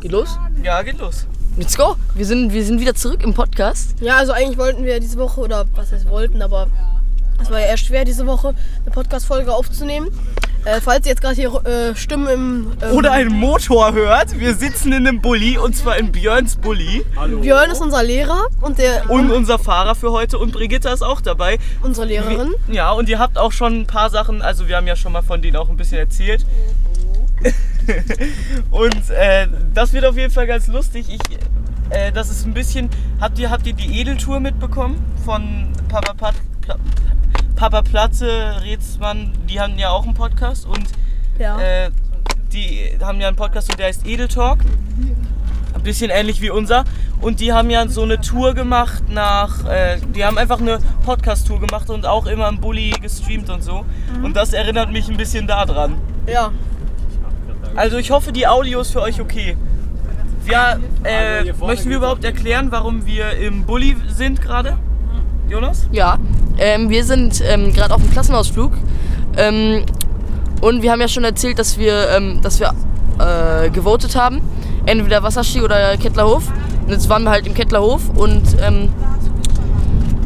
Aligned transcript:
Geht 0.00 0.12
los? 0.12 0.38
Ja, 0.62 0.82
geht 0.82 0.98
los. 0.98 1.26
Let's 1.56 1.76
go. 1.76 1.96
Wir 2.14 2.26
sind, 2.26 2.52
wir 2.52 2.64
sind 2.64 2.80
wieder 2.80 2.94
zurück 2.94 3.22
im 3.22 3.32
Podcast. 3.34 3.94
Ja, 4.00 4.16
also 4.18 4.32
eigentlich 4.32 4.58
wollten 4.58 4.84
wir 4.84 5.00
diese 5.00 5.16
Woche, 5.18 5.40
oder 5.40 5.64
was 5.74 5.90
heißt 5.90 6.08
wollten, 6.08 6.42
aber 6.42 6.66
es 7.42 7.50
war 7.50 7.60
ja 7.60 7.66
eher 7.66 7.76
schwer, 7.76 8.04
diese 8.04 8.26
Woche 8.26 8.54
eine 8.84 8.90
Podcast-Folge 8.92 9.52
aufzunehmen. 9.52 10.08
Äh, 10.66 10.80
falls 10.80 11.06
ihr 11.06 11.10
jetzt 11.10 11.20
gerade 11.22 11.36
hier 11.36 11.64
äh, 11.64 11.94
Stimmen 11.94 12.26
im. 12.26 12.72
Ähm, 12.82 12.96
Oder 12.96 13.12
einen 13.12 13.32
Motor 13.32 13.92
hört. 13.92 14.38
Wir 14.38 14.52
sitzen 14.54 14.92
in 14.92 15.06
einem 15.06 15.20
Bulli 15.20 15.56
und 15.58 15.76
zwar 15.76 15.96
in 15.96 16.10
Björns 16.10 16.56
Bulli. 16.56 17.04
Björn 17.40 17.70
ist 17.70 17.80
unser 17.80 18.02
Lehrer 18.02 18.48
und 18.60 18.78
der 18.78 19.08
Und 19.08 19.30
unser 19.30 19.60
Fahrer 19.60 19.94
für 19.94 20.10
heute 20.10 20.38
und 20.38 20.50
Brigitta 20.52 20.92
ist 20.92 21.02
auch 21.02 21.20
dabei. 21.20 21.58
unsere 21.82 22.06
Lehrerin. 22.08 22.52
Ja, 22.66 22.90
und 22.90 23.08
ihr 23.08 23.20
habt 23.20 23.38
auch 23.38 23.52
schon 23.52 23.82
ein 23.82 23.86
paar 23.86 24.10
Sachen, 24.10 24.42
also 24.42 24.66
wir 24.66 24.76
haben 24.76 24.88
ja 24.88 24.96
schon 24.96 25.12
mal 25.12 25.22
von 25.22 25.40
denen 25.40 25.56
auch 25.56 25.68
ein 25.68 25.76
bisschen 25.76 25.98
erzählt. 25.98 26.44
und 28.70 29.10
äh, 29.10 29.46
das 29.74 29.92
wird 29.92 30.04
auf 30.04 30.16
jeden 30.16 30.32
Fall 30.32 30.46
ganz 30.46 30.66
lustig. 30.68 31.06
Ich, 31.08 31.20
äh, 31.90 32.12
das 32.12 32.30
ist 32.30 32.46
ein 32.46 32.54
bisschen. 32.54 32.88
Habt 33.20 33.38
ihr, 33.38 33.50
habt 33.50 33.66
ihr 33.66 33.72
die 33.72 34.00
Edeltour 34.00 34.40
mitbekommen 34.40 35.04
von 35.24 35.68
Papa, 35.88 36.14
Pat, 36.14 36.34
Pla, 36.62 36.76
Papa 37.54 37.82
Platze, 37.82 38.60
Rätsmann? 38.62 39.32
Die 39.48 39.60
haben 39.60 39.78
ja 39.78 39.90
auch 39.90 40.04
einen 40.04 40.14
Podcast 40.14 40.66
und 40.66 40.84
Ja. 41.38 41.58
äh, 41.60 41.90
die 42.52 42.96
haben 43.02 43.20
ja 43.20 43.28
einen 43.28 43.36
Podcast 43.36 43.70
und 43.70 43.78
der 43.78 43.86
heißt 43.86 44.06
Edel 44.06 44.28
Talk. 44.28 44.58
Ein 45.74 45.82
bisschen 45.82 46.10
ähnlich 46.10 46.40
wie 46.40 46.50
unser. 46.50 46.84
Und 47.20 47.40
die 47.40 47.52
haben 47.52 47.70
ja 47.70 47.86
so 47.88 48.02
eine 48.02 48.20
Tour 48.20 48.54
gemacht 48.54 49.08
nach. 49.08 49.64
Äh, 49.66 49.98
die 50.14 50.24
haben 50.24 50.38
einfach 50.38 50.60
eine 50.60 50.78
Podcast-Tour 51.04 51.60
gemacht 51.60 51.90
und 51.90 52.06
auch 52.06 52.26
immer 52.26 52.48
im 52.48 52.60
Bulli 52.60 52.90
gestreamt 53.00 53.50
und 53.50 53.62
so. 53.62 53.84
Und 54.22 54.36
das 54.36 54.52
erinnert 54.52 54.90
mich 54.90 55.08
ein 55.08 55.16
bisschen 55.16 55.46
daran. 55.46 55.94
ja. 56.26 56.50
Also 57.76 57.98
ich 57.98 58.10
hoffe, 58.10 58.32
die 58.32 58.46
Audio 58.46 58.80
ist 58.80 58.90
für 58.92 59.02
euch 59.02 59.20
okay. 59.20 59.56
Ja, 60.50 60.76
äh, 61.04 61.52
möchten 61.60 61.90
wir 61.90 61.98
überhaupt 61.98 62.24
erklären, 62.24 62.68
warum 62.70 63.04
wir 63.04 63.32
im 63.32 63.64
Bulli 63.64 63.96
sind 64.08 64.40
gerade? 64.40 64.78
Jonas? 65.48 65.86
Ja. 65.92 66.18
Ähm, 66.58 66.88
wir 66.88 67.04
sind 67.04 67.42
ähm, 67.46 67.72
gerade 67.72 67.94
auf 67.94 68.00
dem 68.00 68.10
Klassenausflug. 68.10 68.72
Ähm, 69.36 69.84
und 70.62 70.82
wir 70.82 70.90
haben 70.90 71.00
ja 71.00 71.08
schon 71.08 71.24
erzählt, 71.24 71.58
dass 71.58 71.78
wir, 71.78 72.08
ähm, 72.10 72.40
dass 72.40 72.60
wir 72.60 72.72
äh, 73.18 73.68
gewotet 73.70 74.16
haben. 74.16 74.40
Entweder 74.86 75.22
Wasserski 75.22 75.60
oder 75.60 75.96
Kettlerhof. 75.98 76.44
Und 76.86 76.92
jetzt 76.92 77.08
waren 77.08 77.24
wir 77.24 77.30
halt 77.30 77.46
im 77.46 77.54
Kettlerhof 77.54 78.08
und, 78.10 78.44
ähm, 78.62 78.88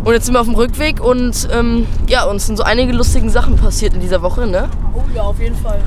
und 0.05 0.13
jetzt 0.13 0.27
sind 0.27 0.35
wir 0.35 0.41
auf 0.41 0.47
dem 0.47 0.55
Rückweg 0.55 1.03
und 1.03 1.49
ähm, 1.51 1.87
ja, 2.07 2.25
uns 2.25 2.47
sind 2.47 2.57
so 2.57 2.63
einige 2.63 2.93
lustige 2.93 3.29
Sachen 3.31 3.57
passiert 3.57 3.95
in 3.95 4.01
dieser 4.01 4.21
Woche, 4.21 4.47
ne? 4.47 4.69
Oh 4.95 5.01
ja, 5.15 5.23
auf 5.23 5.41
jeden 5.41 5.57
Fall. 5.57 5.81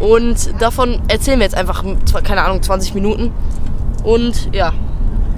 Und 0.00 0.60
davon 0.60 1.00
erzählen 1.08 1.38
wir 1.38 1.44
jetzt 1.44 1.56
einfach, 1.56 1.84
zwar- 2.06 2.22
keine 2.22 2.42
Ahnung, 2.42 2.62
20 2.62 2.94
Minuten. 2.94 3.32
Und 4.02 4.52
ja, 4.54 4.72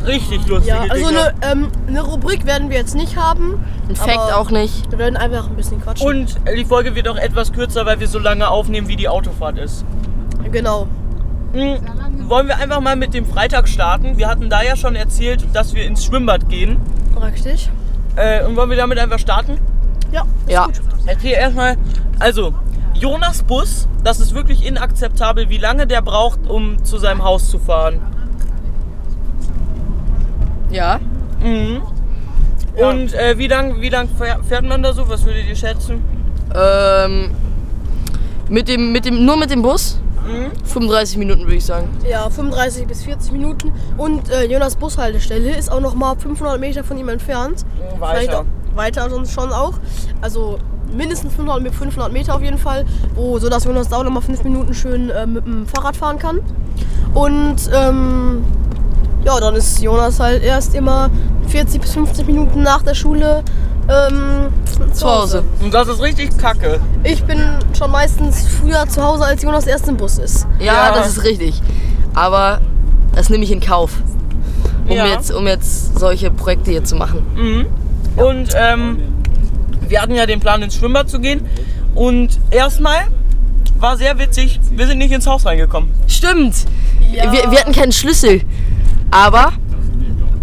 Richtig 0.06 0.44
lustige 0.48 0.74
Ja, 0.76 0.82
also 0.88 1.06
eine, 1.06 1.32
ähm, 1.42 1.68
eine 1.86 2.02
Rubrik 2.02 2.44
werden 2.44 2.70
wir 2.70 2.76
jetzt 2.76 2.96
nicht 2.96 3.16
haben. 3.16 3.64
ein 3.88 3.94
Fact 3.94 4.32
auch 4.34 4.50
nicht. 4.50 4.90
Wir 4.90 4.98
werden 4.98 5.16
einfach 5.16 5.48
ein 5.48 5.54
bisschen 5.54 5.80
quatschen. 5.80 6.04
Und 6.06 6.34
die 6.56 6.64
Folge 6.64 6.96
wird 6.96 7.06
auch 7.06 7.16
etwas 7.16 7.52
kürzer, 7.52 7.86
weil 7.86 8.00
wir 8.00 8.08
so 8.08 8.18
lange 8.18 8.48
aufnehmen, 8.48 8.88
wie 8.88 8.96
die 8.96 9.08
Autofahrt 9.08 9.58
ist. 9.58 9.84
genau. 10.50 10.88
Hm, 11.52 11.76
wollen 12.28 12.48
wir 12.48 12.56
einfach 12.56 12.80
mal 12.80 12.96
mit 12.96 13.14
dem 13.14 13.26
Freitag 13.26 13.68
starten? 13.68 14.16
Wir 14.16 14.26
hatten 14.26 14.48
da 14.50 14.62
ja 14.62 14.74
schon 14.74 14.96
erzählt, 14.96 15.44
dass 15.52 15.72
wir 15.74 15.84
ins 15.84 16.04
Schwimmbad 16.04 16.48
gehen. 16.48 16.78
Richtig. 17.22 17.70
Äh, 18.16 18.44
und 18.44 18.56
wollen 18.56 18.70
wir 18.70 18.76
damit 18.76 18.98
einfach 18.98 19.18
starten? 19.20 19.58
Ja. 20.10 20.22
Ist 20.22 20.50
Ja. 20.52 20.66
Gut. 20.66 20.80
Erzähl 21.06 21.32
erstmal. 21.32 21.76
Also, 22.18 22.54
Jonas 22.94 23.42
Bus, 23.42 23.88
das 24.04 24.20
ist 24.20 24.34
wirklich 24.34 24.64
inakzeptabel, 24.66 25.48
wie 25.48 25.58
lange 25.58 25.86
der 25.86 26.02
braucht, 26.02 26.46
um 26.48 26.84
zu 26.84 26.98
seinem 26.98 27.24
Haus 27.24 27.50
zu 27.50 27.58
fahren. 27.58 28.00
Ja. 30.70 31.00
Mhm. 31.42 31.82
Und 32.76 33.12
äh, 33.14 33.36
wie 33.36 33.48
lang, 33.48 33.80
wie 33.80 33.88
lang 33.90 34.08
fähr- 34.18 34.42
fährt 34.42 34.64
man 34.64 34.82
da 34.82 34.92
so? 34.92 35.08
Was 35.08 35.24
würdet 35.24 35.44
ihr 35.46 35.56
schätzen? 35.56 36.02
Ähm, 36.54 37.30
mit 38.48 38.68
dem, 38.68 38.92
mit 38.92 39.04
dem, 39.04 39.24
nur 39.24 39.36
mit 39.36 39.50
dem 39.50 39.62
Bus? 39.62 39.98
Mhm. 40.26 40.52
35 40.64 41.18
Minuten 41.18 41.42
würde 41.42 41.56
ich 41.56 41.64
sagen. 41.64 41.88
Ja, 42.08 42.30
35 42.30 42.86
bis 42.86 43.02
40 43.04 43.32
Minuten. 43.32 43.72
Und 43.98 44.30
äh, 44.30 44.44
Jonas 44.44 44.76
Bushaltestelle 44.76 45.54
ist 45.56 45.70
auch 45.70 45.80
noch 45.80 45.94
mal 45.94 46.14
500 46.16 46.58
Meter 46.60 46.84
von 46.84 46.96
ihm 46.96 47.08
entfernt. 47.08 47.64
Vielleicht 47.98 48.28
Weiter. 48.28 48.40
auch- 48.40 48.44
Weiter 48.76 49.10
sonst 49.10 49.32
schon 49.34 49.52
auch. 49.52 49.74
Also 50.22 50.58
mindestens 50.94 51.34
500, 51.34 51.62
Me- 51.62 51.72
500 51.72 52.12
Meter 52.12 52.34
auf 52.34 52.42
jeden 52.42 52.58
Fall. 52.58 52.84
Wo, 53.14 53.38
so 53.38 53.48
dass 53.48 53.64
Jonas 53.64 53.88
da 53.88 53.96
auch 53.98 54.04
noch 54.04 54.10
mal 54.10 54.20
5 54.20 54.44
Minuten 54.44 54.74
schön 54.74 55.10
äh, 55.10 55.26
mit 55.26 55.44
dem 55.46 55.66
Fahrrad 55.66 55.96
fahren 55.96 56.18
kann. 56.18 56.40
Und 57.14 57.56
ähm, 57.74 58.44
ja, 59.24 59.38
dann 59.40 59.54
ist 59.54 59.80
Jonas 59.80 60.18
halt 60.20 60.42
erst 60.42 60.74
immer 60.74 61.10
40 61.48 61.80
bis 61.80 61.92
50 61.92 62.26
Minuten 62.26 62.62
nach 62.62 62.82
der 62.82 62.94
Schule 62.94 63.42
ähm, 63.88 64.48
Zu 64.92 65.06
Hause. 65.06 65.42
Und 65.62 65.74
das 65.74 65.88
ist 65.88 66.00
richtig 66.00 66.36
kacke. 66.38 66.80
Ich 67.04 67.22
bin 67.24 67.40
schon 67.76 67.90
meistens 67.90 68.46
früher 68.48 68.86
zu 68.88 69.02
Hause, 69.02 69.24
als 69.24 69.42
Jonas 69.42 69.66
erst 69.66 69.88
im 69.88 69.96
Bus 69.96 70.18
ist. 70.18 70.46
Ja, 70.58 70.88
Ja. 70.88 70.92
das 70.94 71.08
ist 71.08 71.24
richtig. 71.24 71.60
Aber 72.14 72.60
das 73.14 73.28
nehme 73.30 73.44
ich 73.44 73.50
in 73.52 73.60
Kauf. 73.60 73.92
Um, 74.88 74.96
Ja. 74.96 75.06
jetzt, 75.06 75.32
um 75.32 75.46
jetzt 75.46 75.98
solche 75.98 76.30
Projekte 76.30 76.70
hier 76.70 76.84
zu 76.84 76.96
machen. 76.96 77.22
Mhm. 77.36 77.66
Und 78.22 78.48
ähm, 78.56 78.98
wir 79.88 80.00
hatten 80.00 80.14
ja 80.14 80.26
den 80.26 80.40
Plan, 80.40 80.62
ins 80.62 80.76
Schwimmbad 80.76 81.10
zu 81.10 81.20
gehen. 81.20 81.42
Und 81.94 82.38
erstmal 82.50 83.08
war 83.76 83.96
sehr 83.96 84.18
witzig, 84.18 84.60
wir 84.70 84.86
sind 84.86 84.98
nicht 84.98 85.12
ins 85.12 85.26
Haus 85.26 85.44
reingekommen. 85.44 85.90
Stimmt. 86.06 86.54
Ja. 87.12 87.32
Wir, 87.32 87.50
wir 87.50 87.60
hatten 87.60 87.72
keinen 87.72 87.92
Schlüssel. 87.92 88.42
Aber 89.10 89.52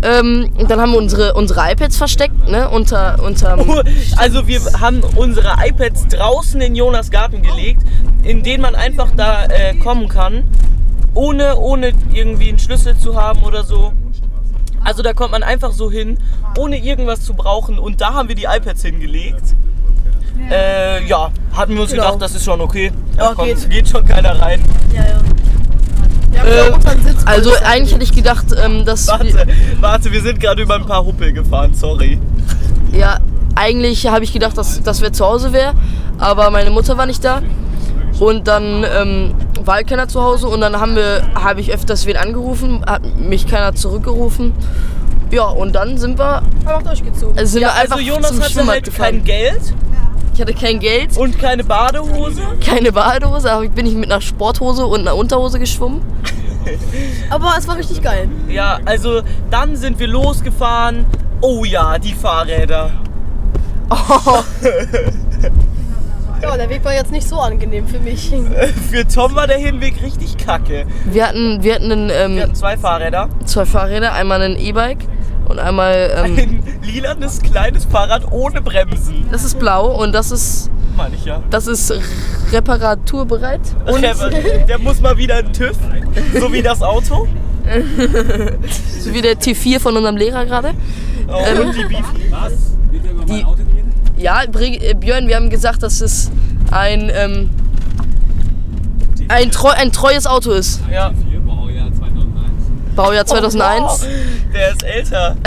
ähm, 0.01 0.49
dann 0.67 0.79
haben 0.79 0.91
wir 0.91 0.97
unsere, 0.97 1.33
unsere 1.33 1.71
iPads 1.71 1.97
versteckt, 1.97 2.49
ne? 2.49 2.69
Unter, 2.69 3.21
unterm. 3.23 3.59
Also 4.17 4.47
wir 4.47 4.61
haben 4.79 5.01
unsere 5.15 5.55
iPads 5.65 6.07
draußen 6.07 6.61
in 6.61 6.75
Jonas 6.75 7.11
Garten 7.11 7.41
gelegt, 7.41 7.81
in 8.23 8.43
denen 8.43 8.61
man 8.61 8.75
einfach 8.75 9.09
da 9.15 9.45
äh, 9.45 9.75
kommen 9.75 10.07
kann, 10.07 10.43
ohne, 11.13 11.57
ohne 11.57 11.93
irgendwie 12.13 12.49
einen 12.49 12.59
Schlüssel 12.59 12.97
zu 12.97 13.15
haben 13.15 13.43
oder 13.43 13.63
so. 13.63 13.93
Also 14.83 15.03
da 15.03 15.13
kommt 15.13 15.31
man 15.31 15.43
einfach 15.43 15.71
so 15.71 15.91
hin, 15.91 16.17
ohne 16.57 16.77
irgendwas 16.77 17.21
zu 17.21 17.33
brauchen. 17.33 17.77
Und 17.79 18.01
da 18.01 18.13
haben 18.13 18.27
wir 18.29 18.35
die 18.35 18.45
iPads 18.45 18.81
hingelegt. 18.83 19.43
Äh, 20.49 21.05
ja, 21.05 21.29
hatten 21.53 21.75
wir 21.75 21.81
uns 21.81 21.91
Genau. 21.91 22.05
gedacht, 22.05 22.21
das 22.21 22.33
ist 22.35 22.45
schon 22.45 22.61
okay. 22.61 22.91
Da 23.17 23.25
Ja, 23.29 23.33
kommt, 23.33 23.47
geht. 23.47 23.69
geht 23.69 23.89
schon 23.89 24.05
keiner 24.05 24.39
rein. 24.39 24.61
Ja, 24.93 25.03
ja. 25.03 25.19
Äh, 26.45 26.71
Also 27.25 27.51
eigentlich 27.65 27.93
hätte 27.93 28.03
ich 28.03 28.13
gedacht, 28.13 28.45
ähm, 28.63 28.85
dass. 28.85 29.07
Warte, 29.07 29.25
wir- 29.33 29.45
warte, 29.81 30.11
wir 30.11 30.21
sind 30.21 30.39
gerade 30.39 30.61
über 30.61 30.75
ein 30.75 30.85
paar 30.85 31.03
Huppel 31.05 31.33
gefahren, 31.33 31.73
sorry. 31.73 32.19
Ja, 32.93 33.17
eigentlich 33.55 34.07
habe 34.07 34.23
ich 34.23 34.31
gedacht, 34.31 34.57
dass, 34.57 34.81
dass 34.81 35.01
wir 35.01 35.11
zu 35.11 35.25
Hause 35.25 35.51
wäre, 35.51 35.73
aber 36.17 36.49
meine 36.51 36.71
Mutter 36.71 36.97
war 36.97 37.05
nicht 37.05 37.23
da. 37.25 37.41
Und 38.19 38.47
dann 38.47 38.83
ähm, 38.83 39.33
war 39.63 39.75
halt 39.75 39.87
keiner 39.87 40.07
zu 40.07 40.21
Hause 40.21 40.47
und 40.47 40.61
dann 40.61 40.79
haben 40.79 40.95
wir, 40.95 41.21
habe 41.35 41.61
ich 41.61 41.73
öfters 41.73 42.05
wen 42.05 42.17
angerufen, 42.17 42.83
hat 42.85 43.01
mich 43.17 43.47
keiner 43.47 43.73
zurückgerufen. 43.75 44.53
Ja, 45.31 45.43
und 45.45 45.73
dann 45.73 45.97
sind 45.97 46.17
wir, 46.19 46.37
einfach 46.65 46.81
durchgezogen. 46.83 47.37
also 47.37 47.51
sind 47.51 47.61
Ja, 47.61 47.69
wir 47.69 47.75
einfach 47.75 47.97
also 47.97 48.07
Jonas 48.09 48.29
zum 48.31 48.39
hatte 48.41 48.51
Schwimmbad 48.51 48.73
halt 48.75 48.83
gefahren. 48.85 49.09
kein 49.11 49.23
Geld 49.23 49.61
Ich 50.33 50.41
hatte 50.41 50.53
kein 50.53 50.79
Geld, 50.79 51.15
und 51.17 51.37
keine 51.39 51.63
Badehose. 51.63 52.41
keine 52.65 52.91
Badehose, 52.91 53.51
aber 53.51 53.67
bin 53.69 53.85
ich 53.85 53.93
mit 53.95 54.11
einer 54.11 54.21
Sporthose 54.21 54.85
und 54.85 55.01
einer 55.01 55.15
Unterhose 55.15 55.59
geschwommen. 55.59 56.01
Aber 57.29 57.53
es 57.57 57.67
war 57.67 57.77
richtig 57.77 58.01
geil. 58.01 58.29
Ja, 58.47 58.79
also 58.85 59.21
dann 59.49 59.75
sind 59.75 59.97
wir 59.97 60.07
losgefahren. 60.07 61.05
Oh 61.41 61.63
ja, 61.63 61.97
die 61.97 62.13
Fahrräder. 62.13 62.91
Oh, 63.89 63.95
Ja, 66.41 66.55
der 66.57 66.69
Weg 66.69 66.83
war 66.85 66.93
jetzt 66.93 67.11
nicht 67.11 67.27
so 67.27 67.39
angenehm 67.39 67.87
für 67.87 67.99
mich. 67.99 68.31
Für 68.91 69.07
Tom 69.07 69.35
war 69.35 69.47
der 69.47 69.57
Hinweg 69.57 70.01
richtig 70.01 70.37
kacke. 70.37 70.85
wir 71.05 71.27
hatten, 71.27 71.61
wir 71.63 71.75
hatten, 71.75 71.91
einen, 71.91 72.09
Wir 72.09 72.15
ähm, 72.15 72.39
hatten 72.41 72.55
zwei 72.55 72.77
Fahrräder. 72.77 73.29
zwei 73.45 73.65
Fahrräder, 73.65 74.13
einmal 74.13 74.41
ein 74.41 74.55
E-Bike 74.57 74.99
und 75.47 75.59
einmal, 75.59 76.11
ähm, 76.25 76.37
Ein 76.37 76.63
lilanes 76.83 77.41
kleines 77.41 77.85
Fahrrad 77.85 78.31
ohne 78.31 78.61
Bremsen. 78.61 79.25
das 79.31 79.43
ist 79.43 79.59
blau 79.59 80.01
und 80.01 80.13
das 80.13 80.31
ist, 80.31 80.69
Meine 80.95 81.15
ich 81.15 81.25
ja. 81.25 81.41
das 81.49 81.67
ist 81.67 81.93
reparaturbereit. 82.51 83.61
Und 83.91 84.01
der, 84.01 84.15
der 84.67 84.79
muss 84.79 85.01
mal 85.01 85.17
wieder 85.17 85.35
einen 85.37 85.51
TÜV. 85.53 85.75
So 86.39 86.51
wie 86.53 86.61
das 86.61 86.81
Auto. 86.81 87.27
so 88.99 89.13
wie 89.13 89.21
der 89.21 89.35
T4 89.37 89.79
von 89.79 89.95
unserem 89.95 90.17
Lehrer 90.17 90.45
gerade. 90.45 90.71
Oh, 91.27 91.33
Ähm, 91.45 91.67
und 91.67 91.75
die 91.75 91.83
Beefy. 91.83 92.31
Was? 92.31 92.53
Die- 92.91 92.99
mein 93.33 93.45
Auto 93.45 93.51
reden? 93.57 93.58
Ja, 94.19 94.43
äh, 94.43 94.93
Björn, 94.95 95.27
wir 95.29 95.37
haben 95.37 95.49
gesagt, 95.49 95.81
dass 95.81 96.01
es 96.01 96.29
ein, 96.71 97.09
ähm, 97.13 97.49
ein, 99.29 99.49
treu, 99.49 99.69
ein 99.69 99.93
treues 99.93 100.27
Auto 100.27 100.51
ist. 100.51 100.81
Ja. 100.91 101.11
4, 101.29 101.39
Baujahr 101.39 101.93
2001. 101.93 102.51
Baujahr 102.97 103.25
2001. 103.25 103.81
Oh, 103.81 103.85
wow. 103.85 104.07
Der 104.53 104.71
ist 104.71 104.83
älter. 104.83 105.37
Aber 105.37 105.43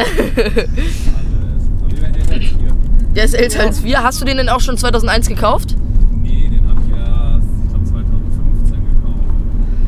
wir 1.87 2.03
werden 2.03 2.15
älter 2.15 2.35
als 2.35 2.45
wir. 2.59 3.15
Der 3.15 3.25
ist 3.25 3.35
älter 3.35 3.61
als 3.61 3.85
wir. 3.85 4.03
Hast 4.03 4.23
du 4.23 4.25
den 4.25 4.39
denn 4.39 4.49
auch 4.49 4.61
schon 4.61 4.79
2001 4.79 5.29
gekauft? 5.29 5.77
Nee, 6.23 6.49
den 6.49 6.67
hab 6.67 6.79
ich 6.79 6.91
erst, 6.97 7.47
ich 7.65 7.69
glaube 7.69 7.85
2015 7.85 8.77
gekauft. 8.95 9.35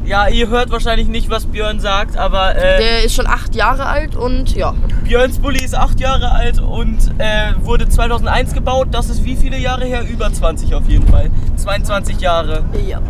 Ja, 0.04 0.28
ihr 0.28 0.48
hört 0.48 0.70
wahrscheinlich 0.70 1.08
nicht, 1.08 1.30
was 1.30 1.46
Björn 1.46 1.80
sagt, 1.80 2.16
aber 2.18 2.54
äh, 2.56 2.78
Der 2.78 3.04
ist 3.04 3.14
schon 3.14 3.26
acht 3.26 3.54
Jahre 3.54 3.86
alt 3.86 4.16
und 4.16 4.54
ja. 4.54 4.74
Björns 5.02 5.38
Bulli 5.38 5.64
ist 5.64 5.74
acht 5.74 5.98
Jahre 5.98 6.30
alt 6.30 6.60
und 6.60 6.98
äh, 7.18 7.52
wurde 7.62 7.88
2001 7.88 8.52
gebaut. 8.52 8.88
Das 8.90 9.08
ist 9.08 9.24
wie 9.24 9.34
viele 9.36 9.56
Jahre 9.58 9.86
her? 9.86 10.02
Über 10.06 10.30
20 10.32 10.74
auf 10.74 10.86
jeden 10.88 11.08
Fall. 11.08 11.30
22 11.56 12.20
Jahre. 12.20 12.64
Ja. 12.86 13.00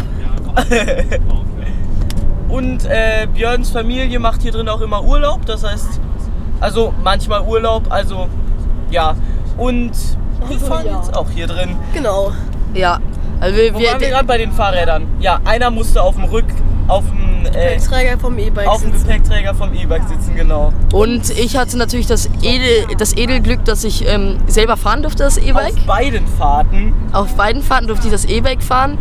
Und 2.49 2.85
äh, 2.85 3.27
Björns 3.33 3.71
Familie 3.71 4.21
macht 4.21 4.43
hier 4.43 4.53
drin 4.53 4.69
auch 4.69 4.81
immer 4.81 5.03
Urlaub. 5.03 5.45
Das 5.47 5.65
heißt, 5.65 6.01
also 6.61 6.95
manchmal 7.03 7.41
Urlaub, 7.43 7.91
also 7.91 8.29
ja. 8.91 9.17
Und 9.57 9.91
wir 10.47 10.55
Also, 10.55 10.67
fahren 10.67 10.87
ja. 10.87 10.97
jetzt 10.99 11.17
auch 11.17 11.29
hier 11.31 11.49
drin. 11.49 11.77
Genau. 11.93 12.31
Ja. 12.75 13.01
Also 13.41 13.57
wir, 13.57 13.75
Wo 13.75 13.81
wir, 13.81 13.91
waren 13.91 14.01
wir 14.01 14.09
gerade 14.09 14.27
bei 14.27 14.39
den 14.39 14.53
Fahrrädern? 14.53 15.09
Ja, 15.19 15.41
einer 15.45 15.71
musste 15.71 16.01
auf 16.03 16.15
dem 16.15 16.25
Rück, 16.25 16.47
auf 16.89 17.05
dem, 17.05 17.47
äh, 17.55 17.79
Träger 17.79 18.19
vom 18.19 18.39
E-Bike. 18.39 18.67
auf 18.67 18.83
dem 18.83 18.93
sitzen. 18.93 19.07
Gepäckträger 19.07 19.55
vom 19.55 19.73
E-Bike 19.75 20.03
sitzen, 20.09 20.35
genau. 20.35 20.73
und 20.93 21.31
ich 21.31 21.57
hatte 21.57 21.79
natürlich 21.79 22.07
das, 22.07 22.29
Edel, 22.43 22.87
das 22.99 23.17
Edelglück, 23.17 23.65
dass 23.65 23.85
ich 23.85 24.07
ähm, 24.09 24.37
selber 24.47 24.77
fahren 24.77 25.03
durfte, 25.03 25.23
das 25.23 25.39
E-Bike. 25.39 25.75
Auf 25.79 25.87
beiden 25.87 26.27
Fahrten. 26.39 26.93
Auf 27.13 27.35
beiden 27.37 27.63
Fahrten 27.63 27.87
durfte 27.87 28.07
ich 28.09 28.13
das 28.13 28.25
E-Bike 28.27 28.63
fahren. 28.63 28.99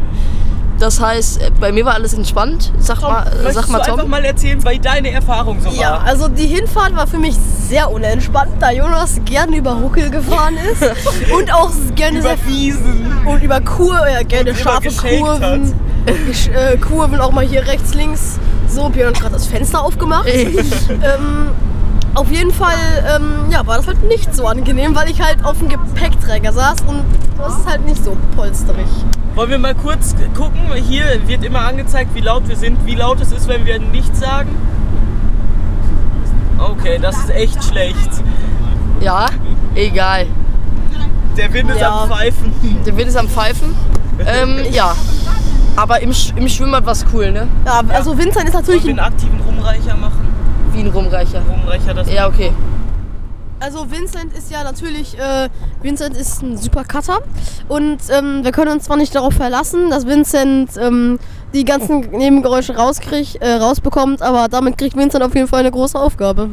Das 0.80 1.00
heißt, 1.00 1.42
äh, 1.42 1.52
bei 1.60 1.72
mir 1.72 1.86
war 1.86 1.94
alles 1.94 2.14
entspannt. 2.14 2.74
Sag 2.80 3.00
Tom, 3.00 3.12
mal, 3.12 3.28
äh, 3.48 3.52
sag 3.54 3.70
mal 3.70 3.78
du 3.78 3.84
einfach 3.86 4.02
Tom. 4.02 4.10
mal 4.10 4.26
erzählen, 4.26 4.62
weil 4.66 4.80
deine 4.80 5.12
Erfahrung 5.12 5.62
so 5.62 5.70
Ja, 5.70 5.92
war? 5.92 6.04
also 6.04 6.28
die 6.28 6.48
Hinfahrt 6.48 6.96
war 6.96 7.06
für 7.06 7.20
mich 7.20 7.36
sehr 7.36 7.90
unentspannt, 7.92 8.52
da 8.60 8.72
Jonas 8.72 9.22
gerne 9.24 9.56
über 9.58 9.74
Ruckel 9.74 10.10
gefahren 10.10 10.56
ist 10.72 10.82
und 11.38 11.54
auch 11.54 11.70
gerne 11.96 12.20
Über 12.20 12.30
sehr 12.30 12.48
Wiesen. 12.48 13.12
und 13.26 13.44
über 13.44 13.62
Kur, 13.62 13.96
äh, 14.08 14.24
gerne 14.26 14.50
Und 14.50 14.58
scharfe 14.60 14.90
Kurven, 14.90 15.62
Gesch 15.64 15.74
äh, 16.06 16.78
Kurven 16.78 17.20
auch 17.20 17.32
mal 17.32 17.46
hier 17.46 17.66
rechts, 17.68 17.94
links. 17.94 18.40
So, 18.68 18.90
Björn 18.90 19.14
hat 19.14 19.22
gerade 19.22 19.34
das 19.34 19.46
Fenster 19.46 19.84
aufgemacht. 19.84 20.28
ähm, 20.90 21.50
auf 22.16 22.30
jeden 22.32 22.52
Fall 22.52 22.76
ähm, 23.16 23.50
ja, 23.52 23.66
war 23.66 23.78
das 23.78 23.88
halt 23.88 24.04
nicht 24.04 24.34
so 24.36 24.46
angenehm, 24.48 24.96
weil 24.96 25.10
ich 25.10 25.22
halt 25.22 25.44
auf 25.44 25.58
dem 25.60 25.70
Gepäckträger 25.70 26.54
saß 26.54 26.82
und 26.88 27.04
das 27.38 27.58
ist 27.58 27.68
halt 27.68 27.86
nicht 27.86 28.04
so 28.04 28.16
polsterig. 28.36 28.86
Wollen 29.36 29.50
wir 29.50 29.58
mal 29.58 29.74
kurz 29.74 30.16
gucken? 30.36 30.62
Hier 30.76 31.06
wird 31.28 31.44
immer 31.44 31.62
angezeigt, 31.62 32.12
wie 32.14 32.22
laut 32.22 32.48
wir 32.48 32.56
sind, 32.56 32.86
wie 32.86 32.96
laut 32.96 33.20
es 33.20 33.32
ist, 33.32 33.48
wenn 33.48 33.66
wir 33.66 33.80
nichts 33.80 34.20
sagen. 34.20 34.56
Okay, 36.60 37.00
das 37.02 37.18
ist 37.18 37.30
echt 37.32 37.64
schlecht. 37.64 38.10
Ja, 39.02 39.26
egal. 39.76 40.28
Der 41.36 41.52
Wind 41.52 41.72
ist 41.72 41.80
Ja. 41.82 42.04
am 42.04 42.10
Pfeifen. 42.10 42.54
Der 42.86 42.96
Wind 42.96 43.08
ist 43.10 43.18
am 43.18 43.28
Pfeifen. 43.28 43.76
Ähm, 44.26 44.60
ja. 44.72 44.96
Aber 45.76 46.02
im, 46.02 46.12
Sch- 46.12 46.36
im 46.38 46.48
Schwimmbad 46.48 46.86
war 46.86 46.94
es 46.94 47.06
cool, 47.14 47.32
ne? 47.32 47.48
Ja, 47.66 47.82
also 47.90 48.18
Vincent 48.18 48.48
ist 48.48 48.54
natürlich 48.54 48.84
Wollen 48.84 48.96
wir 48.98 49.04
ein 49.04 49.14
einen 49.14 49.14
aktiven 49.14 49.40
Rumreicher 49.42 49.96
machen? 49.96 50.28
Wie 50.72 50.80
ein 50.82 50.88
Rumreicher. 50.88 51.42
Rumreicher, 51.50 51.94
das 51.94 52.12
Ja, 52.12 52.28
okay. 52.28 52.52
Also 53.60 53.90
Vincent 53.90 54.34
ist 54.38 54.52
ja 54.52 54.64
natürlich, 54.64 55.18
äh, 55.18 55.48
Vincent 55.82 56.18
ist 56.18 56.42
ein 56.44 56.58
super 56.58 56.84
Cutter 56.84 57.20
und 57.70 57.98
ähm, 58.10 58.44
wir 58.44 58.52
können 58.52 58.72
uns 58.74 58.84
zwar 58.84 58.98
nicht 58.98 59.16
darauf 59.16 59.34
verlassen, 59.36 59.90
dass 59.90 60.06
Vincent 60.06 60.72
ähm, 60.78 61.18
die 61.54 61.64
ganzen 61.64 62.02
Nebengeräusche 62.12 62.76
rauskriegt, 62.76 63.38
äh, 63.42 63.54
rausbekommt, 63.54 64.22
aber 64.22 64.50
damit 64.50 64.78
kriegt 64.78 64.98
Vincent 64.98 65.24
auf 65.24 65.34
jeden 65.34 65.48
Fall 65.48 65.62
eine 65.62 65.72
große 65.72 65.98
Aufgabe. 65.98 66.50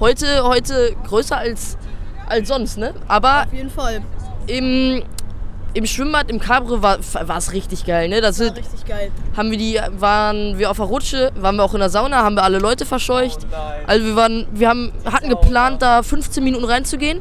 Heute, 0.00 0.26
heute 0.42 0.94
größer 1.06 1.36
als, 1.36 1.76
als 2.28 2.48
sonst, 2.48 2.76
ne? 2.78 2.92
Aber 3.08 3.42
Auf 3.46 3.52
jeden 3.52 3.70
Fall. 3.70 4.00
im, 4.46 5.02
im 5.74 5.86
Schwimmbad, 5.86 6.30
im 6.30 6.40
Cabrio 6.40 6.82
war 6.82 6.98
es 7.36 7.52
richtig 7.52 7.84
geil, 7.84 8.08
ne? 8.08 8.20
Da 8.20 8.28
War 8.28 8.32
sind, 8.32 8.56
richtig 8.56 8.84
geil. 8.86 9.10
haben 9.36 9.50
wir 9.50 9.58
die, 9.58 9.78
waren 9.98 10.58
wir 10.58 10.70
auf 10.70 10.78
der 10.78 10.86
Rutsche, 10.86 11.30
waren 11.36 11.56
wir 11.56 11.64
auch 11.64 11.74
in 11.74 11.80
der 11.80 11.90
Sauna, 11.90 12.22
haben 12.24 12.36
wir 12.36 12.42
alle 12.42 12.58
Leute 12.58 12.86
verscheucht. 12.86 13.40
Oh. 13.50 13.56
Also 13.86 14.06
wir 14.06 14.16
waren, 14.16 14.46
wir 14.52 14.68
haben, 14.68 14.92
hatten 15.04 15.28
geplant, 15.28 15.82
da 15.82 16.02
15 16.02 16.42
Minuten 16.42 16.64
reinzugehen. 16.64 17.20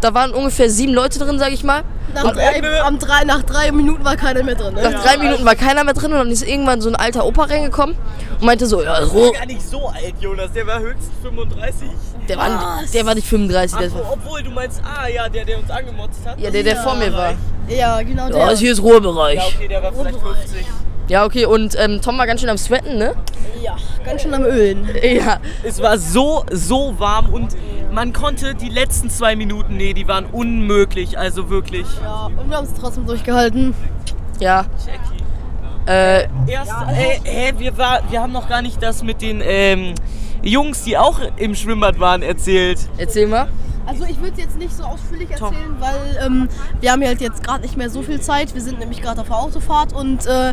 Da 0.00 0.14
waren 0.14 0.32
ungefähr 0.32 0.70
sieben 0.70 0.94
Leute 0.94 1.18
drin, 1.18 1.38
sag 1.38 1.52
ich 1.52 1.64
mal. 1.64 1.82
Nach, 2.14 2.32
drei, 2.32 2.52
Ende- 2.52 2.82
am 2.84 2.98
drei, 2.98 3.24
nach 3.24 3.42
drei 3.42 3.70
Minuten 3.72 4.04
war 4.04 4.16
keiner 4.16 4.42
mehr 4.42 4.54
drin. 4.54 4.74
Ne? 4.74 4.90
Nach 4.90 5.02
drei 5.04 5.18
Minuten 5.18 5.44
war 5.44 5.54
keiner 5.56 5.84
mehr 5.84 5.92
drin 5.94 6.12
und 6.12 6.18
dann 6.18 6.30
ist 6.30 6.42
irgendwann 6.46 6.80
so 6.80 6.88
ein 6.88 6.96
alter 6.96 7.26
Opa 7.26 7.44
reingekommen 7.44 7.96
und 8.40 8.46
meinte 8.46 8.66
so, 8.66 8.82
ja, 8.82 9.00
Der 9.00 9.12
war 9.12 9.32
gar 9.32 9.46
nicht 9.46 9.62
so 9.68 9.86
alt, 9.88 10.14
Jonas. 10.20 10.52
Der 10.52 10.66
war 10.66 10.80
höchstens 10.80 11.10
35. 11.22 11.88
Der 12.28 12.36
war, 12.38 12.78
Was? 12.82 12.90
der 12.92 13.04
war 13.06 13.14
nicht 13.14 13.26
35, 13.26 13.74
Ach, 13.76 13.80
der 13.80 13.94
war, 13.94 14.12
obwohl 14.12 14.42
du 14.42 14.50
meinst, 14.50 14.80
ah 14.84 15.06
ja, 15.08 15.28
der, 15.28 15.44
der 15.44 15.58
uns 15.58 15.70
angemotzt 15.70 16.20
hat. 16.24 16.38
ja, 16.40 16.50
der, 16.50 16.62
der 16.62 16.74
Ja. 16.76 16.82
vor 16.82 16.94
mir 16.94 17.12
war. 17.12 17.34
Ja, 17.68 18.00
genau 18.02 18.24
Ja, 18.28 18.30
der. 18.30 18.46
also 18.48 18.60
hier 18.60 18.72
ist 18.72 18.82
Ruhebereich. 18.82 19.36
Ja, 19.36 19.42
okay, 19.54 19.68
der 19.68 19.82
war 19.82 19.92
vielleicht 19.92 20.18
50. 20.20 20.66
Ja, 21.08 21.24
okay, 21.24 21.44
und 21.46 21.74
ähm, 21.78 22.00
Tom 22.02 22.16
war 22.18 22.26
ganz 22.26 22.40
schön 22.40 22.50
am 22.50 22.58
Sweaten, 22.58 22.98
ne? 22.98 23.14
Ja, 23.62 23.76
ganz 24.04 24.22
schön 24.22 24.32
am 24.34 24.44
Ölen. 24.44 24.88
Ja. 25.02 25.38
Es 25.62 25.80
war 25.82 25.96
so, 25.98 26.44
so 26.52 26.94
warm 26.98 27.30
und 27.30 27.54
man 27.92 28.12
konnte 28.12 28.54
die 28.54 28.68
letzten 28.68 29.10
zwei 29.10 29.36
Minuten, 29.36 29.76
nee, 29.76 29.92
die 29.94 30.08
waren 30.08 30.26
unmöglich, 30.26 31.18
also 31.18 31.50
wirklich. 31.50 31.86
Ja, 32.02 32.26
und 32.26 32.48
wir 32.50 32.56
haben 32.56 32.66
es 32.66 32.74
trotzdem 32.74 33.06
durchgehalten. 33.06 33.74
Ja. 34.40 34.66
Jackie. 34.86 35.24
Äh, 35.86 36.28
Erst, 36.46 36.72
äh, 36.90 37.20
hä, 37.24 37.54
wir, 37.56 37.78
war, 37.78 38.00
wir 38.10 38.20
haben 38.20 38.32
noch 38.32 38.48
gar 38.48 38.60
nicht 38.60 38.82
das 38.82 39.02
mit 39.02 39.22
den 39.22 39.42
ähm, 39.42 39.94
Jungs, 40.42 40.84
die 40.84 40.98
auch 40.98 41.18
im 41.36 41.54
Schwimmbad 41.54 41.98
waren, 41.98 42.22
erzählt. 42.22 42.78
erzähl 42.98 43.26
mal. 43.26 43.48
Also 43.86 44.04
ich 44.04 44.20
würde 44.20 44.38
jetzt 44.38 44.58
nicht 44.58 44.76
so 44.76 44.84
ausführlich 44.84 45.30
erzählen, 45.30 45.74
weil 45.78 46.18
ähm, 46.22 46.48
wir 46.80 46.92
haben 46.92 47.02
halt 47.02 47.22
jetzt 47.22 47.42
gerade 47.42 47.62
nicht 47.62 47.78
mehr 47.78 47.88
so 47.88 48.02
viel 48.02 48.20
Zeit. 48.20 48.54
Wir 48.54 48.60
sind 48.60 48.78
nämlich 48.78 49.00
gerade 49.00 49.22
auf 49.22 49.28
der 49.28 49.38
Autofahrt 49.38 49.94
und 49.94 50.26
äh, 50.26 50.52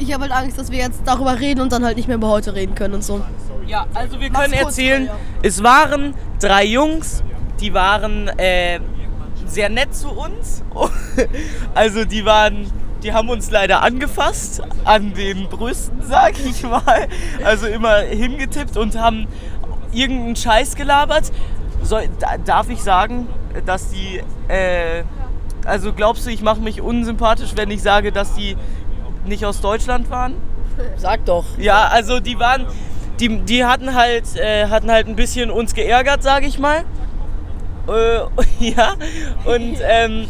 ich 0.00 0.12
habe 0.12 0.22
halt 0.24 0.32
Angst, 0.32 0.58
dass 0.58 0.70
wir 0.70 0.78
jetzt 0.78 1.02
darüber 1.04 1.38
reden 1.38 1.60
und 1.60 1.72
dann 1.72 1.84
halt 1.84 1.96
nicht 1.96 2.08
mehr 2.08 2.16
über 2.16 2.28
heute 2.28 2.54
reden 2.54 2.74
können 2.74 2.94
und 2.94 3.04
so. 3.04 3.20
Ja, 3.66 3.86
also 3.94 4.20
wir 4.20 4.30
können 4.30 4.52
erzählen, 4.52 5.06
ja. 5.06 5.16
es 5.42 5.62
waren 5.62 6.14
drei 6.40 6.64
Jungs, 6.64 7.22
die 7.60 7.72
waren 7.74 8.28
äh, 8.38 8.80
sehr 9.46 9.68
nett 9.68 9.94
zu 9.94 10.08
uns. 10.10 10.62
Also 11.74 12.04
die 12.04 12.24
waren, 12.24 12.70
die 13.02 13.12
haben 13.12 13.28
uns 13.28 13.50
leider 13.50 13.82
angefasst 13.82 14.62
an 14.84 15.12
den 15.12 15.48
Brüsten, 15.48 16.02
sag 16.08 16.38
ich 16.38 16.62
mal. 16.62 17.08
Also 17.44 17.66
immer 17.66 17.98
hingetippt 17.98 18.76
und 18.76 18.98
haben 18.98 19.26
irgendeinen 19.92 20.36
Scheiß 20.36 20.76
gelabert. 20.76 21.30
Da, 22.18 22.38
darf 22.38 22.70
ich 22.70 22.82
sagen, 22.82 23.26
dass 23.66 23.90
die, 23.90 24.22
äh, 24.48 25.04
also 25.64 25.92
glaubst 25.92 26.26
du, 26.26 26.30
ich 26.30 26.42
mache 26.42 26.60
mich 26.60 26.80
unsympathisch, 26.80 27.52
wenn 27.56 27.70
ich 27.70 27.82
sage, 27.82 28.12
dass 28.12 28.34
die 28.34 28.56
nicht 29.30 29.46
aus 29.46 29.60
Deutschland 29.60 30.10
waren? 30.10 30.34
Sag 30.96 31.24
doch. 31.24 31.44
Ja, 31.58 31.88
also 31.88 32.20
die 32.20 32.38
waren, 32.38 32.66
die, 33.18 33.40
die 33.40 33.64
hatten 33.64 33.94
halt, 33.94 34.36
äh, 34.36 34.66
hatten 34.66 34.90
halt 34.90 35.08
ein 35.08 35.16
bisschen 35.16 35.50
uns 35.50 35.74
geärgert, 35.74 36.22
sage 36.22 36.46
ich 36.46 36.58
mal. 36.58 36.84
Äh, 37.88 38.20
ja, 38.60 38.94
und 39.44 39.78
ähm, 39.82 40.28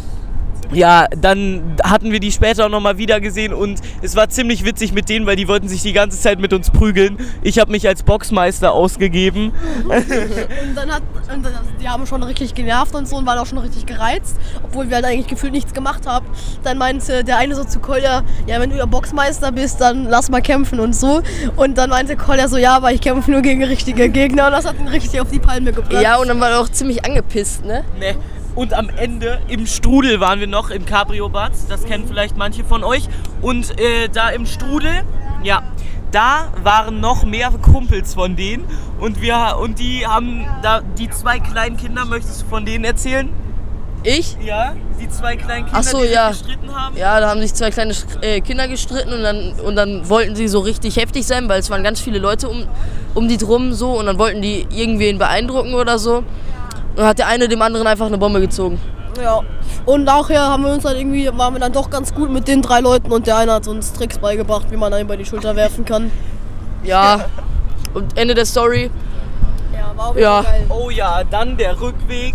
ja, 0.72 1.06
dann 1.16 1.76
hatten 1.82 2.12
wir 2.12 2.20
die 2.20 2.32
später 2.32 2.66
auch 2.66 2.70
nochmal 2.70 2.98
wieder 2.98 3.20
gesehen 3.20 3.52
und 3.52 3.80
es 4.02 4.16
war 4.16 4.28
ziemlich 4.28 4.64
witzig 4.64 4.92
mit 4.92 5.08
denen, 5.08 5.26
weil 5.26 5.36
die 5.36 5.48
wollten 5.48 5.68
sich 5.68 5.82
die 5.82 5.92
ganze 5.92 6.18
Zeit 6.18 6.38
mit 6.38 6.52
uns 6.52 6.70
prügeln. 6.70 7.18
Ich 7.42 7.58
habe 7.58 7.70
mich 7.70 7.86
als 7.86 8.02
Boxmeister 8.02 8.72
ausgegeben. 8.72 9.52
Und 9.90 10.76
dann 10.76 10.92
hat, 10.92 11.02
und 11.34 11.44
dann, 11.44 11.52
die 11.80 11.88
haben 11.88 12.06
schon 12.06 12.22
richtig 12.22 12.54
genervt 12.54 12.94
und 12.94 13.08
so 13.08 13.16
und 13.16 13.26
waren 13.26 13.38
auch 13.38 13.46
schon 13.46 13.58
richtig 13.58 13.86
gereizt, 13.86 14.36
obwohl 14.62 14.88
wir 14.88 14.96
halt 14.96 15.04
eigentlich 15.04 15.26
gefühlt 15.26 15.52
nichts 15.52 15.72
gemacht 15.72 16.06
haben. 16.06 16.26
Dann 16.62 16.78
meinte 16.78 17.24
der 17.24 17.38
eine 17.38 17.54
so 17.54 17.64
zu 17.64 17.80
Kolja, 17.80 18.22
ja 18.46 18.60
wenn 18.60 18.70
du 18.70 18.76
ja 18.76 18.86
Boxmeister 18.86 19.52
bist, 19.52 19.80
dann 19.80 20.04
lass 20.04 20.30
mal 20.30 20.40
kämpfen 20.40 20.80
und 20.80 20.94
so. 20.94 21.22
Und 21.56 21.78
dann 21.78 21.90
meinte 21.90 22.16
Kolja 22.16 22.48
so, 22.48 22.56
ja, 22.56 22.76
aber 22.76 22.92
ich 22.92 23.00
kämpfe 23.00 23.30
nur 23.30 23.42
gegen 23.42 23.64
richtige 23.64 24.08
Gegner 24.08 24.46
und 24.46 24.52
das 24.52 24.66
hat 24.66 24.78
ihn 24.78 24.88
richtig 24.88 25.20
auf 25.20 25.30
die 25.30 25.38
Palme 25.38 25.72
gebracht. 25.72 26.02
Ja, 26.02 26.16
und 26.16 26.28
dann 26.28 26.40
war 26.40 26.50
er 26.50 26.60
auch 26.60 26.68
ziemlich 26.68 27.04
angepisst, 27.04 27.64
ne? 27.64 27.84
Ne. 27.98 28.16
Und 28.54 28.74
am 28.74 28.88
Ende 28.88 29.40
im 29.48 29.66
Strudel 29.66 30.20
waren 30.20 30.40
wir 30.40 30.46
noch 30.46 30.70
im 30.70 30.84
Cabrio-Bad. 30.84 31.52
Das 31.68 31.84
kennen 31.84 32.04
vielleicht 32.06 32.36
manche 32.36 32.64
von 32.64 32.84
euch. 32.84 33.04
Und 33.40 33.78
äh, 33.80 34.08
da 34.12 34.30
im 34.30 34.46
Strudel, 34.46 35.02
ja, 35.42 35.62
da 36.10 36.48
waren 36.62 37.00
noch 37.00 37.24
mehr 37.24 37.50
Kumpels 37.62 38.14
von 38.14 38.36
denen. 38.36 38.64
Und 38.98 39.22
wir 39.22 39.56
und 39.60 39.78
die 39.78 40.06
haben 40.06 40.46
da 40.62 40.80
die 40.98 41.08
zwei 41.10 41.38
kleinen 41.38 41.76
Kinder, 41.76 42.04
möchtest 42.04 42.42
du 42.42 42.46
von 42.46 42.64
denen 42.64 42.84
erzählen? 42.84 43.30
Ich? 44.02 44.36
Ja, 44.42 44.74
die 44.98 45.08
zwei 45.10 45.36
kleinen 45.36 45.66
Kinder, 45.66 45.82
so, 45.82 46.00
die 46.02 46.08
ja. 46.08 46.30
gestritten 46.30 46.74
haben. 46.74 46.96
Ja, 46.96 47.20
da 47.20 47.28
haben 47.28 47.40
sich 47.40 47.52
zwei 47.52 47.70
kleine 47.70 47.94
äh, 48.22 48.40
Kinder 48.40 48.66
gestritten 48.66 49.12
und 49.12 49.22
dann, 49.22 49.52
und 49.60 49.76
dann 49.76 50.08
wollten 50.08 50.34
sie 50.36 50.48
so 50.48 50.60
richtig 50.60 50.96
heftig 50.96 51.26
sein, 51.26 51.48
weil 51.48 51.60
es 51.60 51.68
waren 51.70 51.84
ganz 51.84 52.00
viele 52.00 52.18
Leute 52.18 52.48
um, 52.48 52.66
um 53.14 53.28
die 53.28 53.36
drum 53.36 53.74
so 53.74 53.98
und 53.98 54.06
dann 54.06 54.18
wollten 54.18 54.40
die 54.40 54.66
irgendwen 54.70 55.18
beeindrucken 55.18 55.74
oder 55.74 55.98
so. 55.98 56.24
Und 57.00 57.04
dann 57.04 57.08
hat 57.12 57.18
der 57.18 57.28
eine 57.28 57.48
dem 57.48 57.62
anderen 57.62 57.86
einfach 57.86 58.04
eine 58.04 58.18
Bombe 58.18 58.42
gezogen. 58.42 58.78
Ja. 59.22 59.40
Und 59.86 60.04
nachher 60.04 60.42
haben 60.42 60.64
wir 60.64 60.70
uns 60.74 60.82
dann 60.82 60.98
irgendwie, 60.98 61.30
waren 61.34 61.54
wir 61.54 61.58
dann 61.58 61.72
doch 61.72 61.88
ganz 61.88 62.12
gut 62.12 62.30
mit 62.30 62.46
den 62.46 62.60
drei 62.60 62.80
Leuten 62.80 63.10
und 63.10 63.26
der 63.26 63.38
eine 63.38 63.54
hat 63.54 63.66
uns 63.68 63.94
Tricks 63.94 64.18
beigebracht, 64.18 64.66
wie 64.70 64.76
man 64.76 64.92
einen 64.92 65.06
über 65.06 65.16
die 65.16 65.24
Schulter 65.24 65.56
werfen 65.56 65.86
kann. 65.86 66.10
Ja. 66.84 67.24
Und 67.94 68.18
Ende 68.18 68.34
der 68.34 68.44
Story. 68.44 68.90
Ja, 69.72 69.96
war 69.96 70.08
auch 70.08 70.16
Ja. 70.16 70.42
geil. 70.42 70.66
Oh 70.68 70.90
ja, 70.90 71.24
dann 71.24 71.56
der 71.56 71.80
Rückweg. 71.80 72.34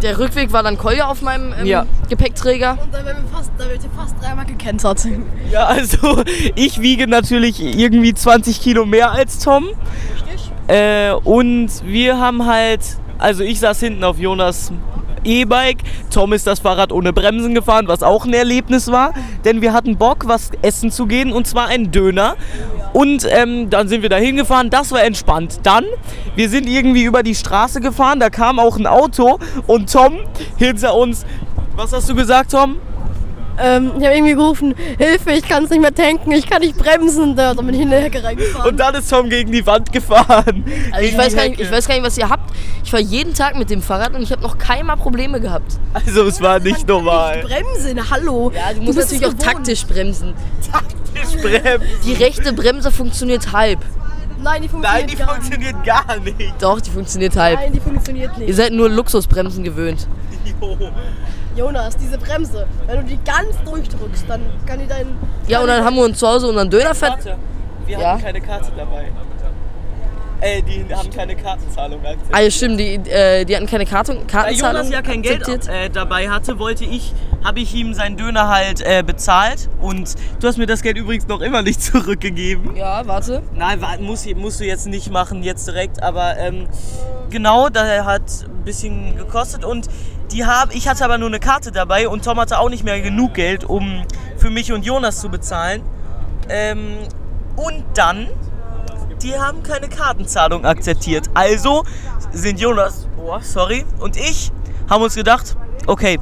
Der 0.00 0.18
Rückweg 0.18 0.50
war 0.50 0.62
dann 0.62 0.78
Kolja 0.78 1.08
auf 1.08 1.20
meinem 1.20 1.52
ähm, 1.60 1.66
Ja. 1.66 1.84
Gepäckträger. 2.08 2.78
Und 2.82 2.94
dann 2.94 3.04
werden 3.04 3.22
wir 3.30 3.36
fast, 3.36 3.50
da 3.58 3.68
wird 3.68 3.80
fast 3.94 4.14
dreimal 4.18 4.46
gekentert. 4.46 5.06
Ja, 5.52 5.66
also 5.66 6.22
ich 6.54 6.80
wiege 6.80 7.06
natürlich 7.06 7.60
irgendwie 7.62 8.14
20 8.14 8.62
Kilo 8.62 8.86
mehr 8.86 9.10
als 9.12 9.40
Tom. 9.40 9.66
Richtig? 10.14 10.50
Äh, 10.68 11.10
und 11.12 11.68
wir 11.84 12.18
haben 12.18 12.46
halt, 12.46 12.80
also 13.20 13.42
ich 13.44 13.60
saß 13.60 13.80
hinten 13.80 14.04
auf 14.04 14.18
Jonas 14.18 14.72
E-Bike, 15.24 15.78
Tom 16.10 16.32
ist 16.32 16.46
das 16.46 16.60
Fahrrad 16.60 16.92
ohne 16.92 17.12
Bremsen 17.12 17.54
gefahren, 17.54 17.88
was 17.88 18.02
auch 18.02 18.24
ein 18.24 18.32
Erlebnis 18.32 18.90
war, 18.90 19.12
denn 19.44 19.60
wir 19.60 19.72
hatten 19.72 19.96
Bock, 19.96 20.26
was 20.26 20.50
essen 20.62 20.90
zu 20.90 21.06
gehen 21.06 21.32
und 21.32 21.46
zwar 21.46 21.66
einen 21.66 21.90
Döner. 21.90 22.36
Und 22.92 23.26
ähm, 23.30 23.70
dann 23.70 23.86
sind 23.86 24.02
wir 24.02 24.08
da 24.08 24.16
hingefahren, 24.16 24.70
das 24.70 24.90
war 24.90 25.04
entspannt. 25.04 25.60
Dann, 25.62 25.84
wir 26.34 26.48
sind 26.48 26.66
irgendwie 26.66 27.04
über 27.04 27.22
die 27.22 27.34
Straße 27.34 27.80
gefahren, 27.80 28.18
da 28.18 28.30
kam 28.30 28.58
auch 28.58 28.76
ein 28.78 28.86
Auto 28.86 29.38
und 29.66 29.92
Tom 29.92 30.18
hinter 30.56 30.94
uns, 30.94 31.24
was 31.76 31.92
hast 31.92 32.08
du 32.08 32.14
gesagt, 32.14 32.52
Tom? 32.52 32.76
Ähm, 33.62 33.92
ich 33.98 34.04
habe 34.04 34.14
irgendwie 34.16 34.34
gerufen, 34.34 34.74
Hilfe, 34.98 35.32
ich 35.32 35.42
kann 35.48 35.64
es 35.64 35.70
nicht 35.70 35.80
mehr 35.80 35.94
tanken, 35.94 36.32
ich 36.32 36.48
kann 36.48 36.60
nicht 36.62 36.76
bremsen. 36.76 37.36
Da 37.36 37.52
bin 37.54 37.74
ich 37.74 37.80
in 37.80 37.90
der 37.90 38.00
Hecke 38.00 38.22
reingefahren. 38.24 38.70
Und 38.70 38.76
dann 38.80 38.94
ist 38.94 39.10
Tom 39.10 39.28
gegen 39.28 39.52
die 39.52 39.66
Wand 39.66 39.92
gefahren. 39.92 40.64
Also 40.92 41.06
ich 41.08 41.16
weiß, 41.16 41.28
die 41.30 41.36
gar 41.36 41.48
nicht, 41.48 41.60
ich 41.60 41.70
weiß 41.70 41.86
gar 41.88 41.94
nicht, 41.94 42.04
was 42.04 42.16
ihr 42.18 42.28
habt. 42.28 42.52
Ich 42.82 42.90
fahre 42.90 43.02
jeden 43.02 43.34
Tag 43.34 43.56
mit 43.56 43.70
dem 43.70 43.82
Fahrrad 43.82 44.14
und 44.14 44.22
ich 44.22 44.32
habe 44.32 44.42
noch 44.42 44.56
keinmal 44.58 44.96
Probleme 44.96 45.40
gehabt. 45.40 45.72
Also 45.92 46.24
es 46.24 46.40
war 46.40 46.58
nicht 46.58 46.78
Ich 46.78 46.86
normal. 46.86 47.42
bremsen, 47.42 48.10
hallo. 48.10 48.50
Ja, 48.54 48.72
du 48.74 48.82
musst 48.82 48.98
natürlich 48.98 49.24
auch 49.26 49.30
gewohnt. 49.30 49.42
taktisch 49.42 49.84
bremsen. 49.86 50.34
Ich 51.14 51.40
bremse. 51.42 51.80
Die 52.04 52.12
rechte 52.14 52.52
Bremse 52.52 52.90
funktioniert 52.90 53.52
halb. 53.52 53.80
Nein, 54.42 54.62
die 54.62 54.68
funktioniert 54.68 55.00
Nein, 55.00 55.06
die 55.08 55.16
gar 55.16 55.28
funktioniert 55.34 55.84
gar 55.84 56.16
nicht. 56.18 56.54
Doch, 56.62 56.80
die 56.80 56.90
funktioniert 56.90 57.36
halb. 57.36 57.58
Nein, 57.60 57.72
die 57.72 57.80
funktioniert 57.80 58.32
Ihr 58.38 58.46
nicht. 58.46 58.56
seid 58.56 58.72
nur 58.72 58.88
Luxusbremsen 58.88 59.62
gewöhnt. 59.64 60.06
Jo. 60.60 60.76
Jonas, 61.56 61.96
diese 61.96 62.16
Bremse, 62.16 62.66
wenn 62.86 62.96
du 62.98 63.04
die 63.04 63.18
ganz 63.24 63.56
durchdrückst, 63.64 64.24
dann 64.28 64.40
kann 64.66 64.78
die 64.78 64.86
deinen... 64.86 65.18
Ja, 65.48 65.60
und 65.60 65.66
dann 65.66 65.84
haben 65.84 65.96
wir 65.96 66.04
uns 66.04 66.18
zu 66.18 66.26
Hause 66.28 66.46
unseren 66.48 66.70
Döner 66.70 66.94
fett. 66.94 67.10
Karte. 67.10 67.36
Wir 67.86 67.98
Ja. 67.98 68.12
hatten 68.12 68.22
keine 68.22 68.40
Karte 68.40 68.70
dabei. 68.76 69.10
Äh, 70.42 70.62
die 70.62 70.86
haben 70.94 71.10
keine 71.10 71.36
Kartenzahlung 71.36 72.00
akzeptiert. 72.00 72.34
Ah 72.34 72.40
ja, 72.40 72.50
stimmt, 72.50 72.80
die, 72.80 72.94
äh, 73.10 73.44
die 73.44 73.54
hatten 73.54 73.66
keine 73.66 73.84
Karte, 73.84 74.14
Da 74.14 74.20
Kartenzahlung 74.26 74.76
Jonas 74.76 74.90
ja 74.90 75.02
kein 75.02 75.20
Geld 75.20 75.40
akzeptiert. 75.42 75.68
äh, 75.76 75.90
dabei 75.90 76.30
hatte, 76.30 76.58
wollte 76.58 76.84
ich, 76.86 77.12
habe 77.44 77.60
ich 77.60 77.74
ihm 77.74 77.94
seinen 77.94 78.16
Döner 78.16 78.48
halt 78.48 78.80
äh, 78.82 79.02
bezahlt. 79.04 79.68
Und 79.80 80.14
du 80.40 80.46
hast 80.48 80.58
mir 80.58 80.66
das 80.66 80.82
Geld 80.82 80.96
übrigens 80.98 81.26
noch 81.28 81.40
immer 81.40 81.62
nicht 81.62 81.82
zurückgegeben. 81.82 82.76
Ja, 82.76 83.06
warte. 83.06 83.42
Nein, 83.54 83.80
wa- 83.80 83.96
muss, 84.00 84.26
musst 84.36 84.60
du 84.60 84.64
jetzt 84.64 84.86
nicht 84.86 85.10
machen, 85.10 85.42
jetzt 85.42 85.66
direkt. 85.66 86.02
Aber 86.02 86.36
ähm, 86.38 86.66
genau, 87.30 87.68
da 87.68 88.04
hat 88.04 88.22
ein 88.44 88.64
bisschen 88.64 89.16
gekostet. 89.16 89.64
Und 89.64 89.88
die 90.32 90.44
hab, 90.44 90.74
ich 90.74 90.88
hatte 90.88 91.04
aber 91.04 91.18
nur 91.18 91.28
eine 91.28 91.40
Karte 91.40 91.72
dabei 91.72 92.08
und 92.08 92.24
Tom 92.24 92.38
hatte 92.38 92.58
auch 92.58 92.68
nicht 92.68 92.84
mehr 92.84 93.00
genug 93.00 93.34
Geld, 93.34 93.64
um 93.64 94.04
für 94.36 94.50
mich 94.50 94.72
und 94.72 94.84
Jonas 94.84 95.20
zu 95.20 95.28
bezahlen. 95.28 95.82
Ähm, 96.48 96.98
und 97.56 97.84
dann, 97.94 98.28
die 99.22 99.36
haben 99.38 99.62
keine 99.62 99.88
Kartenzahlung 99.88 100.64
akzeptiert. 100.64 101.28
Also 101.34 101.84
sind 102.32 102.60
Jonas, 102.60 103.08
oh, 103.18 103.38
sorry, 103.40 103.84
und 103.98 104.16
ich 104.16 104.52
haben 104.88 105.02
uns 105.02 105.14
gedacht, 105.16 105.56
okay, 105.86 106.18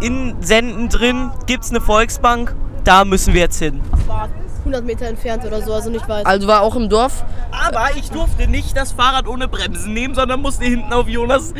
in 0.00 0.36
Senden 0.40 0.88
drin 0.88 1.30
gibt 1.46 1.64
es 1.64 1.70
eine 1.70 1.80
Volksbank, 1.80 2.54
da 2.84 3.04
müssen 3.04 3.34
wir 3.34 3.42
jetzt 3.42 3.58
hin. 3.58 3.80
war 4.06 4.28
100 4.60 4.84
Meter 4.84 5.06
entfernt 5.06 5.44
oder 5.44 5.62
so, 5.62 5.72
also 5.72 5.90
nicht 5.90 6.08
weit. 6.08 6.26
Also 6.26 6.46
war 6.46 6.62
auch 6.62 6.76
im 6.76 6.88
Dorf. 6.88 7.24
Aber 7.50 7.88
ich 7.96 8.10
durfte 8.10 8.46
nicht 8.46 8.76
das 8.76 8.92
Fahrrad 8.92 9.26
ohne 9.26 9.48
Bremsen 9.48 9.92
nehmen, 9.94 10.14
sondern 10.14 10.40
musste 10.40 10.64
hinten 10.64 10.92
auf 10.92 11.08
Jonas 11.08 11.54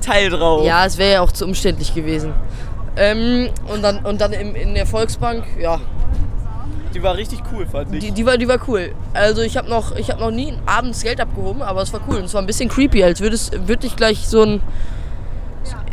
Teil 0.00 0.30
drauf. 0.30 0.64
Ja, 0.64 0.84
es 0.86 0.98
wäre 0.98 1.12
ja 1.12 1.20
auch 1.20 1.32
zu 1.32 1.44
umständlich 1.44 1.94
gewesen. 1.94 2.32
Ähm, 2.96 3.50
und 3.72 3.82
dann, 3.82 3.98
und 4.04 4.20
dann 4.20 4.32
im, 4.32 4.54
in 4.54 4.74
der 4.74 4.86
Volksbank, 4.86 5.44
ja, 5.60 5.80
Die 6.94 7.02
war 7.02 7.16
richtig 7.16 7.40
cool, 7.52 7.66
fand 7.66 7.94
ich. 7.94 8.00
die, 8.00 8.10
die, 8.12 8.26
war, 8.26 8.36
die 8.36 8.48
war 8.48 8.58
cool. 8.68 8.92
Also 9.14 9.42
ich 9.42 9.56
habe 9.56 9.68
noch, 9.68 9.96
ich 9.96 10.10
hab 10.10 10.20
noch 10.20 10.30
nie 10.30 10.54
abends 10.66 11.02
Geld 11.02 11.20
abgehoben, 11.20 11.62
aber 11.62 11.82
es 11.82 11.92
war 11.92 12.00
cool. 12.08 12.16
Und 12.16 12.24
es 12.24 12.34
war 12.34 12.42
ein 12.42 12.46
bisschen 12.46 12.68
creepy, 12.68 13.02
als 13.04 13.20
würde 13.20 13.34
es 13.36 13.50
würde 13.52 13.86
ich 13.86 13.96
gleich 13.96 14.26
so 14.28 14.42
ein... 14.42 14.62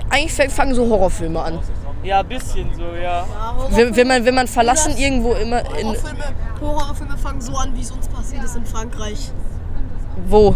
Eigentlich 0.09 0.33
fang- 0.33 0.49
fangen 0.49 0.75
so 0.75 0.87
Horrorfilme 0.89 1.41
an. 1.41 1.59
ja, 2.03 2.19
ein 2.21 2.27
bisschen 2.27 2.73
so, 2.75 2.83
ja. 3.01 3.25
Wenn, 3.71 3.95
wenn, 3.95 4.07
man, 4.07 4.25
wenn 4.25 4.35
man 4.35 4.47
verlassen 4.47 4.97
irgendwo 4.97 5.33
immer 5.33 5.59
in... 5.77 5.87
Horrorfilme, 5.87 6.23
Horrorfilme 6.61 7.17
fangen 7.17 7.41
so 7.41 7.55
an, 7.55 7.75
wie 7.75 7.81
es 7.81 7.91
uns 7.91 8.07
passiert 8.07 8.43
ist 8.43 8.55
in 8.55 8.65
Frankreich. 8.65 9.31
Wo? 10.27 10.55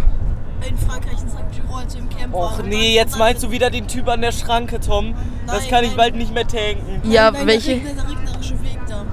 In 0.68 0.78
Frankreich, 0.78 1.22
in 1.22 1.30
St. 1.30 1.38
Giro, 1.52 1.76
als 1.78 1.94
wir 1.94 2.02
im 2.02 2.10
Camp 2.10 2.34
Och 2.34 2.64
nee, 2.64 2.96
jetzt 2.96 3.18
meinst 3.18 3.44
du 3.44 3.52
wieder 3.52 3.70
den 3.70 3.88
Typ 3.88 4.08
an 4.08 4.22
der 4.22 4.32
Schranke, 4.32 4.80
Tom. 4.80 5.14
Das 5.46 5.60
Nein, 5.62 5.70
kann 5.70 5.84
ich 5.84 5.90
nein. 5.90 5.98
bald 5.98 6.16
nicht 6.16 6.34
mehr 6.34 6.48
tanken. 6.48 7.02
Ja, 7.04 7.32
Nein, 7.32 7.48
welche? 7.48 7.80
Der, 7.80 7.92
regn- 7.92 7.96
der 7.96 8.10
regnerische 8.10 8.62
Weg 8.64 8.80
da, 8.88 9.04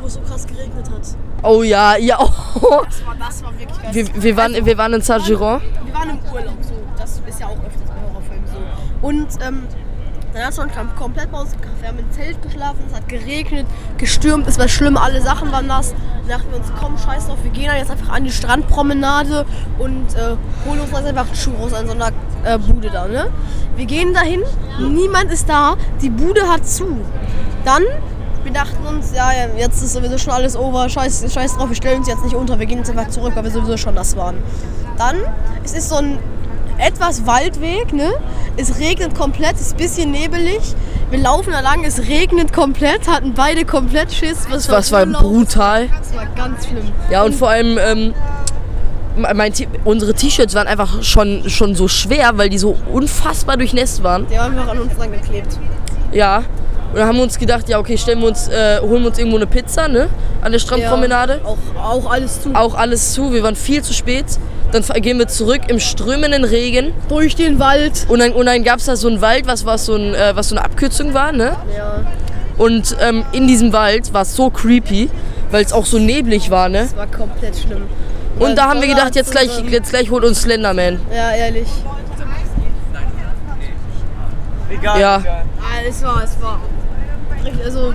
wo 0.00 0.06
es 0.06 0.14
so 0.14 0.20
krass 0.20 0.46
geregnet 0.46 0.90
hat. 0.90 1.00
Oh 1.42 1.62
ja, 1.62 1.96
ja. 1.96 2.18
Oh. 2.20 2.26
Das 2.84 3.06
war, 3.06 3.14
das 3.18 3.42
war 3.42 3.58
wirklich 3.58 3.82
geil. 3.82 3.94
Wir, 3.94 4.22
wir, 4.22 4.36
waren, 4.36 4.66
wir 4.66 4.76
waren 4.78 4.92
in 4.92 5.00
Saint-Giron. 5.00 5.62
Wir 5.84 5.94
waren 5.94 6.10
im 6.10 6.18
Urlaub, 6.32 6.56
so. 6.60 6.74
Das 6.98 7.22
ist 7.26 7.40
ja 7.40 7.46
auch 7.46 7.52
öfters 7.52 7.88
bei 7.88 7.94
Horrorfilmen 8.08 8.46
so. 8.46 9.06
Und 9.06 9.28
ähm, 9.46 9.66
dann 10.32 10.44
hast 10.44 10.58
du 10.58 10.62
uns 10.62 10.72
komplett 10.96 11.30
gekauft. 11.30 11.56
Wir 11.80 11.88
haben 11.88 11.98
im 11.98 12.10
Zelt 12.12 12.40
geschlafen, 12.42 12.78
es 12.88 12.94
hat 12.94 13.08
geregnet, 13.08 13.66
gestürmt, 13.98 14.46
es 14.46 14.58
war 14.58 14.68
schlimm, 14.68 14.96
alle 14.96 15.20
Sachen 15.20 15.50
waren 15.50 15.66
nass. 15.66 15.94
Dann 16.20 16.38
dachten 16.38 16.50
wir 16.50 16.58
uns, 16.58 16.72
komm, 16.78 16.96
scheiß 16.98 17.26
drauf, 17.26 17.38
wir 17.42 17.50
gehen 17.50 17.70
jetzt 17.76 17.90
einfach 17.90 18.10
an 18.10 18.24
die 18.24 18.30
Strandpromenade 18.30 19.44
und 19.78 20.14
äh, 20.14 20.36
holen 20.66 20.80
uns 20.80 20.90
jetzt 20.90 21.06
einfach 21.06 21.26
Churros 21.32 21.72
an 21.72 21.86
so 21.86 21.92
einer 21.92 22.10
äh, 22.44 22.58
Bude 22.58 22.90
da, 22.90 23.08
ne? 23.08 23.30
Wir 23.76 23.86
gehen 23.86 24.12
dahin, 24.14 24.42
niemand 24.78 25.32
ist 25.32 25.48
da, 25.48 25.76
die 26.00 26.10
Bude 26.10 26.48
hat 26.48 26.66
zu. 26.66 26.98
Dann, 27.64 27.82
wir 28.44 28.52
dachten 28.52 28.86
uns, 28.86 29.12
ja, 29.14 29.32
ja, 29.32 29.48
jetzt 29.56 29.82
ist 29.82 29.94
sowieso 29.94 30.18
schon 30.18 30.32
alles 30.32 30.56
over, 30.56 30.88
scheiß, 30.88 31.32
scheiß 31.32 31.56
drauf, 31.56 31.68
wir 31.68 31.76
stellen 31.76 31.98
uns 31.98 32.08
jetzt 32.08 32.24
nicht 32.24 32.34
unter, 32.34 32.58
wir 32.58 32.66
gehen 32.66 32.78
jetzt 32.78 32.90
einfach 32.90 33.08
zurück, 33.08 33.32
weil 33.34 33.44
wir 33.44 33.50
sowieso 33.50 33.76
schon 33.76 33.94
nass 33.94 34.16
waren. 34.16 34.36
Dann, 34.96 35.16
es 35.64 35.72
ist 35.72 35.88
so 35.88 35.96
ein 35.96 36.18
etwas 36.80 37.26
Waldweg, 37.26 37.92
ne? 37.92 38.10
Es 38.56 38.78
regnet 38.78 39.14
komplett, 39.14 39.54
es 39.54 39.60
ist 39.62 39.72
ein 39.74 39.76
bisschen 39.78 40.10
nebelig. 40.10 40.60
Wir 41.10 41.18
laufen 41.18 41.52
da 41.52 41.60
lang, 41.60 41.84
es 41.84 41.98
regnet 42.08 42.52
komplett, 42.52 43.08
hatten 43.08 43.34
beide 43.34 43.64
komplett 43.64 44.12
Schiss. 44.12 44.46
Was 44.50 44.68
Was 44.68 44.92
war 44.92 45.06
Urlaub. 45.06 45.22
brutal. 45.22 45.88
Das 45.88 46.14
war 46.14 46.26
ganz 46.36 46.66
schlimm. 46.66 46.84
Ja, 47.10 47.22
und 47.24 47.34
vor 47.34 47.50
allem, 47.50 47.78
ähm, 47.78 48.14
mein, 49.34 49.52
unsere 49.84 50.14
T-Shirts 50.14 50.54
waren 50.54 50.68
einfach 50.68 51.02
schon, 51.02 51.48
schon 51.50 51.74
so 51.74 51.88
schwer, 51.88 52.32
weil 52.36 52.48
die 52.48 52.58
so 52.58 52.76
unfassbar 52.92 53.56
durchnässt 53.56 54.02
waren. 54.02 54.26
Die 54.28 54.38
haben 54.38 54.56
einfach 54.56 54.72
an 54.72 54.78
uns 54.80 54.94
dran 54.96 55.10
geklebt. 55.12 55.58
Ja. 56.12 56.42
Und 56.90 56.96
dann 56.98 57.06
haben 57.06 57.16
wir 57.16 57.22
uns 57.22 57.38
gedacht, 57.38 57.68
ja, 57.68 57.78
okay, 57.78 57.96
stellen 57.96 58.20
wir 58.20 58.28
uns, 58.28 58.48
äh, 58.48 58.80
holen 58.80 59.02
wir 59.02 59.08
uns 59.08 59.18
irgendwo 59.18 59.36
eine 59.36 59.46
Pizza, 59.46 59.86
ne? 59.86 60.08
An 60.42 60.50
der 60.52 60.58
Strandpromenade. 60.58 61.40
Ja, 61.42 61.48
auch, 61.48 62.04
auch 62.04 62.10
alles 62.10 62.42
zu. 62.42 62.50
Auch 62.54 62.74
alles 62.74 63.12
zu, 63.12 63.32
wir 63.32 63.42
waren 63.42 63.54
viel 63.56 63.82
zu 63.82 63.92
spät. 63.92 64.26
Dann 64.72 64.82
gehen 65.02 65.18
wir 65.18 65.28
zurück 65.28 65.62
im 65.68 65.78
strömenden 65.80 66.44
Regen. 66.44 66.92
Durch 67.08 67.36
den 67.36 67.58
Wald. 67.58 68.06
Und 68.08 68.20
dann, 68.20 68.32
und 68.32 68.46
dann 68.46 68.62
gab 68.64 68.78
es 68.78 68.86
da 68.86 68.96
so 68.96 69.08
einen 69.08 69.20
Wald, 69.20 69.46
was, 69.46 69.66
was, 69.66 69.86
so 69.86 69.94
ein, 69.94 70.14
äh, 70.14 70.32
was 70.34 70.48
so 70.48 70.56
eine 70.56 70.64
Abkürzung 70.64 71.14
war, 71.14 71.32
ne? 71.32 71.56
Ja, 71.76 72.02
Und 72.58 72.96
ähm, 73.00 73.24
in 73.32 73.46
diesem 73.46 73.72
Wald 73.72 74.12
war 74.12 74.22
es 74.22 74.34
so 74.34 74.50
creepy, 74.50 75.10
weil 75.50 75.64
es 75.64 75.72
auch 75.72 75.86
so 75.86 75.98
neblig 75.98 76.50
war, 76.50 76.68
ne? 76.68 76.82
das 76.82 76.96
war 76.96 77.06
komplett 77.06 77.56
schlimm. 77.56 77.82
Und 78.38 78.50
da 78.50 78.54
Dann 78.54 78.70
haben 78.70 78.80
wir 78.80 78.88
gedacht, 78.88 79.14
jetzt 79.16 79.28
so 79.28 79.32
gleich, 79.32 79.50
jetzt 79.70 79.90
gleich 79.90 80.10
holt 80.10 80.24
uns 80.24 80.42
Slenderman. 80.42 81.00
Ja, 81.14 81.32
ehrlich. 81.34 81.68
Egal, 84.70 85.00
Ja. 85.00 85.18
egal. 85.20 85.42
Ah, 85.60 85.88
es 85.88 86.02
war, 86.02 86.22
es 86.22 86.40
war. 86.40 86.60
Also, 87.64 87.94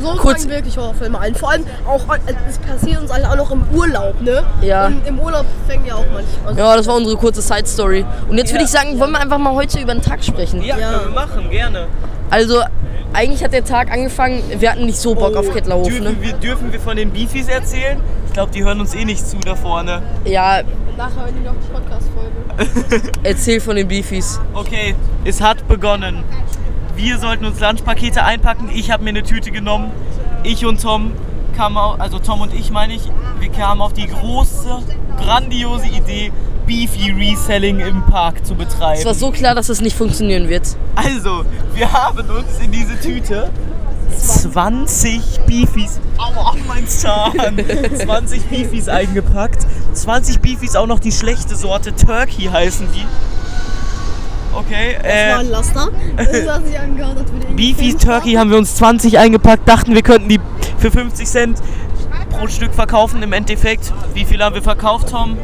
so 0.00 0.08
Kurz- 0.16 0.42
fangen 0.42 0.50
wirklich 0.54 0.76
Horrorfilme 0.76 1.18
an. 1.18 1.34
Vor 1.34 1.50
allem 1.50 1.64
auch, 1.86 2.02
es 2.48 2.58
passiert 2.58 3.00
uns 3.00 3.12
halt 3.12 3.26
auch 3.26 3.36
noch 3.36 3.50
im 3.50 3.62
Urlaub, 3.72 4.20
ne? 4.20 4.44
Ja. 4.62 4.86
Und 4.86 5.06
im 5.06 5.18
Urlaub 5.18 5.44
fängt 5.66 5.86
ja 5.86 5.94
auch 5.94 6.04
manchmal. 6.12 6.46
Also, 6.48 6.60
Ja, 6.60 6.76
das 6.76 6.86
war 6.86 6.94
unsere 6.96 7.16
kurze 7.16 7.42
Side-Story. 7.42 8.04
Und 8.28 8.38
jetzt 8.38 8.52
würde 8.52 8.64
ich 8.64 8.70
sagen, 8.70 8.98
wollen 9.00 9.10
wir 9.12 9.20
einfach 9.20 9.38
mal 9.38 9.54
heute 9.54 9.80
über 9.80 9.94
den 9.94 10.02
Tag 10.02 10.22
sprechen. 10.24 10.62
Ja, 10.62 10.78
Ja. 10.78 10.90
können 10.92 11.04
wir 11.14 11.20
machen, 11.20 11.50
gerne. 11.50 11.86
Also, 12.30 12.60
eigentlich 13.12 13.42
hat 13.42 13.52
der 13.52 13.64
Tag 13.64 13.90
angefangen, 13.90 14.42
wir 14.58 14.70
hatten 14.70 14.84
nicht 14.86 14.98
so 14.98 15.14
Bock 15.14 15.34
auf 15.34 15.52
Kettlerhof, 15.52 15.88
dürfen, 15.88 16.04
ne? 16.04 16.16
wir, 16.20 16.32
dürfen 16.34 16.70
wir 16.72 16.78
von 16.80 16.96
den 16.96 17.10
Beefies 17.10 17.48
erzählen? 17.48 17.98
Ich 18.26 18.34
glaube, 18.34 18.52
die 18.52 18.62
hören 18.62 18.80
uns 18.80 18.94
eh 18.94 19.04
nicht 19.04 19.26
zu 19.26 19.38
da 19.38 19.54
vorne. 19.56 20.02
Ja, 20.24 20.60
Nachher 20.96 21.22
hören 21.22 21.34
die 21.40 21.44
noch 21.46 21.54
die 21.54 21.72
Podcast-Folge. 21.72 23.10
erzähl 23.22 23.60
von 23.60 23.76
den 23.76 23.88
Beefies. 23.88 24.40
Okay, 24.52 24.94
es 25.24 25.40
hat 25.40 25.66
begonnen. 25.68 26.22
Wir 26.98 27.18
sollten 27.18 27.44
uns 27.44 27.60
Lunchpakete 27.60 28.24
einpacken. 28.24 28.68
Ich 28.74 28.90
habe 28.90 29.04
mir 29.04 29.10
eine 29.10 29.22
Tüte 29.22 29.52
genommen. 29.52 29.92
Ich 30.42 30.66
und 30.66 30.82
Tom 30.82 31.12
kamen, 31.56 31.76
also 31.76 32.18
Tom 32.18 32.40
und 32.40 32.52
ich 32.52 32.72
meine 32.72 32.92
ich, 32.94 33.02
wir 33.38 33.50
kamen 33.50 33.80
auf 33.80 33.92
die 33.92 34.08
große, 34.08 34.78
grandiose 35.16 35.86
Idee, 35.86 36.32
Beefy 36.66 37.12
Reselling 37.12 37.78
im 37.78 38.04
Park 38.06 38.44
zu 38.44 38.56
betreiben. 38.56 38.98
Es 38.98 39.04
war 39.04 39.14
so 39.14 39.30
klar, 39.30 39.54
dass 39.54 39.68
das 39.68 39.80
nicht 39.80 39.96
funktionieren 39.96 40.48
wird. 40.48 40.76
Also, 40.96 41.44
wir 41.72 41.92
haben 41.92 42.18
uns 42.30 42.58
in 42.60 42.72
diese 42.72 42.98
Tüte 42.98 43.48
20 44.16 45.20
Beefies, 45.46 46.00
aua, 46.18 46.56
mein 46.66 46.88
Zahn, 46.88 47.32
20 47.96 48.42
Beefies 48.46 48.88
eingepackt. 48.88 49.64
20 49.92 50.40
Beefies, 50.40 50.74
auch 50.74 50.88
noch 50.88 50.98
die 50.98 51.12
schlechte 51.12 51.54
Sorte, 51.54 51.94
Turkey 51.94 52.46
heißen 52.46 52.88
die. 52.92 53.06
Okay. 54.58 54.96
Das 54.96 55.04
war 55.04 55.10
Äh, 55.10 55.32
ein 55.40 55.50
Laster. 55.50 55.88
Das 56.16 56.48
hat 56.48 56.66
sich 56.66 56.78
angehört, 56.78 57.18
als 57.18 57.32
würde 57.32 57.46
Beefy 57.54 57.94
Turkey 57.94 58.34
haben 58.34 58.50
wir 58.50 58.58
uns 58.58 58.74
20 58.76 59.18
eingepackt, 59.18 59.68
dachten 59.68 59.94
wir 59.94 60.02
könnten 60.02 60.28
die 60.28 60.40
für 60.78 60.90
50 60.90 61.26
Cent 61.26 61.58
pro 62.30 62.46
Stück 62.48 62.74
verkaufen. 62.74 63.22
Im 63.22 63.32
Endeffekt, 63.32 63.92
wie 64.14 64.24
viel 64.24 64.42
haben 64.42 64.54
wir 64.54 64.62
verkauft, 64.62 65.10
Tom? 65.10 65.36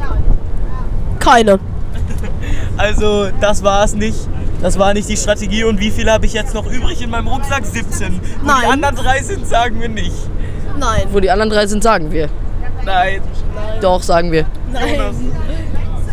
Keine. 1.19 1.59
Also, 2.77 3.29
das 3.39 3.63
war 3.63 3.85
es 3.85 3.93
nicht. 3.95 4.17
Das 4.61 4.77
war 4.77 4.93
nicht 4.93 5.07
die 5.07 5.15
Strategie. 5.15 5.63
Und 5.63 5.79
wie 5.79 5.91
viel 5.91 6.11
habe 6.11 6.25
ich 6.25 6.33
jetzt 6.33 6.53
noch 6.53 6.69
übrig 6.69 7.01
in 7.01 7.09
meinem 7.09 7.27
Rucksack? 7.27 7.65
17. 7.65 8.13
Wo 8.13 8.19
die 8.19 8.45
Nein. 8.45 8.69
anderen 8.71 8.95
drei 8.95 9.21
sind, 9.21 9.47
sagen 9.47 9.79
wir 9.79 9.87
nicht. 9.89 10.13
Nein. 10.77 11.03
Wo 11.11 11.19
die 11.21 11.31
anderen 11.31 11.49
drei 11.51 11.67
sind, 11.67 11.83
sagen 11.83 12.11
wir. 12.11 12.27
Nein. 12.83 13.21
Doch, 13.81 14.03
sagen 14.03 14.31
wir. 14.31 14.45
Jonas. 14.73 15.15
Nein. 15.15 15.64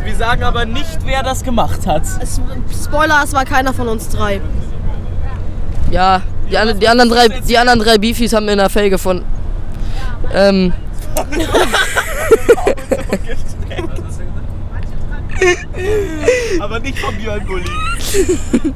Wir 0.04 0.16
sagen 0.16 0.42
aber 0.42 0.64
nicht, 0.64 0.98
wer 1.04 1.22
das 1.22 1.42
gemacht 1.42 1.86
hat. 1.86 2.02
Es, 2.20 2.40
Spoiler, 2.84 3.20
es 3.24 3.32
war 3.32 3.44
keiner 3.44 3.72
von 3.72 3.88
uns 3.88 4.08
drei. 4.08 4.40
Ja, 5.90 6.22
die, 6.50 6.58
an, 6.58 6.78
die, 6.78 6.88
anderen 6.88 7.10
drei, 7.10 7.28
die 7.28 7.56
anderen 7.58 7.80
drei 7.80 7.98
Beefies 7.98 8.32
haben 8.32 8.48
in 8.48 8.58
der 8.58 8.70
Felge 8.70 8.98
von. 8.98 9.24
Ähm, 10.34 10.72
Aber 16.60 16.78
nicht 16.80 16.98
von 16.98 17.14
Björn 17.16 17.44
Bulli. 17.46 17.64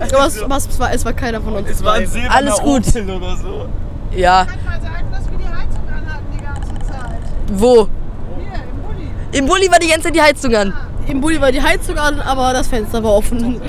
Aber 0.00 0.26
es, 0.26 0.42
was, 0.48 0.66
es, 0.68 0.78
war, 0.78 0.92
es 0.92 1.04
war 1.04 1.12
keiner 1.12 1.40
von 1.40 1.54
uns 1.54 1.68
Es 1.70 1.82
war 1.82 1.94
drei. 1.94 2.02
ein 2.02 2.06
silberner 2.08 2.34
Alles 2.36 2.58
gut. 2.60 2.86
Opel 2.88 3.10
oder 3.10 3.36
so. 3.36 3.68
ja, 4.14 4.44
kann 4.44 4.58
mal 4.64 4.80
sagen, 4.80 5.06
dass 5.10 5.30
wir 5.30 5.38
die 5.38 5.44
Heizung 5.44 5.88
anhatten 5.88 6.26
die 6.32 6.42
ganze 6.42 6.74
Zeit. 6.86 7.20
wo? 7.52 7.88
Im 9.32 9.46
Bulli. 9.46 9.70
War 9.70 9.78
die 9.78 9.88
ganze 9.88 10.04
Zeit 10.04 10.14
die 10.16 10.22
Heizung 10.22 10.54
an. 10.54 10.72
Im 11.06 11.20
Bulli 11.20 11.40
war 11.40 11.52
die 11.52 11.62
Heizung 11.62 11.98
an, 11.98 12.20
aber 12.20 12.52
das 12.52 12.68
Fenster 12.68 13.02
war 13.02 13.14
offen. 13.14 13.60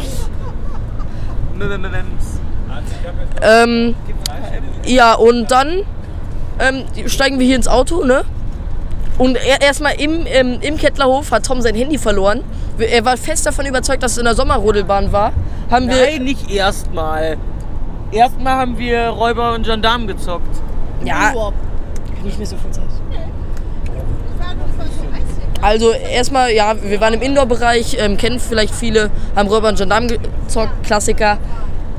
Ähm, 3.41 3.95
ja, 4.85 5.13
und 5.13 5.49
dann 5.51 5.83
ähm, 6.59 6.85
steigen 7.07 7.39
wir 7.39 7.45
hier 7.45 7.55
ins 7.55 7.67
Auto, 7.67 8.03
ne? 8.03 8.23
Und 9.17 9.37
er, 9.37 9.61
erstmal 9.61 9.99
im, 9.99 10.25
ähm, 10.27 10.59
im 10.61 10.77
Kettlerhof 10.77 11.31
hat 11.31 11.45
Tom 11.45 11.61
sein 11.61 11.75
Handy 11.75 11.97
verloren. 11.97 12.43
Er 12.77 13.03
war 13.03 13.17
fest 13.17 13.45
davon 13.45 13.65
überzeugt, 13.65 14.03
dass 14.03 14.11
es 14.13 14.17
in 14.19 14.25
der 14.25 14.35
Sommerrodelbahn 14.35 15.11
war. 15.11 15.33
Haben 15.71 15.89
wir. 15.89 15.95
Nein, 15.95 16.23
nicht 16.23 16.49
erstmal. 16.51 17.37
Erstmal 18.11 18.53
haben 18.53 18.77
wir 18.77 19.09
Räuber 19.09 19.53
und 19.53 19.65
Gendarmen 19.65 20.07
gezockt. 20.07 20.61
Ja, 21.03 21.31
Nur. 21.33 21.53
nicht 22.23 22.37
mehr 22.37 22.47
so 22.47 22.55
viel 22.57 22.71
Zeit. 22.71 22.83
Wir 23.09 24.45
fahren 24.45 24.57
uns 24.59 24.75
voll 24.75 24.85
so 24.85 25.13
heiß 25.13 25.23
hier. 25.35 25.46
Also 25.61 25.91
erstmal, 25.91 26.53
ja, 26.53 26.75
wir 26.81 27.01
waren 27.01 27.13
im 27.13 27.21
Indoor-Bereich, 27.21 27.97
ähm, 27.99 28.17
kennen 28.17 28.39
vielleicht 28.39 28.75
viele, 28.75 29.09
haben 29.35 29.47
Räuber 29.47 29.69
und 29.69 29.77
Gendarmen 29.77 30.09
gezockt, 30.09 30.83
Klassiker. 30.83 31.37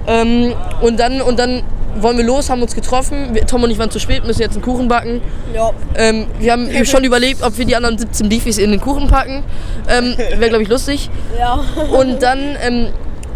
Ähm, 0.06 0.54
und 0.80 0.98
dann 0.98 1.20
und 1.20 1.38
dann 1.38 1.62
wollen 2.00 2.16
wir 2.16 2.24
los, 2.24 2.50
haben 2.50 2.62
uns 2.62 2.74
getroffen. 2.74 3.34
Wir, 3.34 3.46
Tom 3.46 3.62
und 3.62 3.70
ich 3.70 3.78
waren 3.78 3.90
zu 3.90 3.98
spät, 3.98 4.24
müssen 4.24 4.40
jetzt 4.40 4.54
einen 4.54 4.62
Kuchen 4.62 4.88
backen. 4.88 5.20
Ja. 5.54 5.70
Ähm, 5.96 6.26
wir 6.38 6.52
haben 6.52 6.68
schon 6.84 7.04
überlegt, 7.04 7.42
ob 7.42 7.58
wir 7.58 7.64
die 7.64 7.76
anderen 7.76 7.98
17 7.98 8.28
Beefies 8.28 8.58
in 8.58 8.70
den 8.70 8.80
Kuchen 8.80 9.08
packen. 9.08 9.42
Ähm, 9.88 10.14
Wäre, 10.16 10.48
glaube 10.50 10.62
ich, 10.62 10.68
lustig. 10.68 11.10
Ja. 11.38 11.64
Und 11.92 12.22
dann, 12.22 12.56
ähm, 12.62 12.88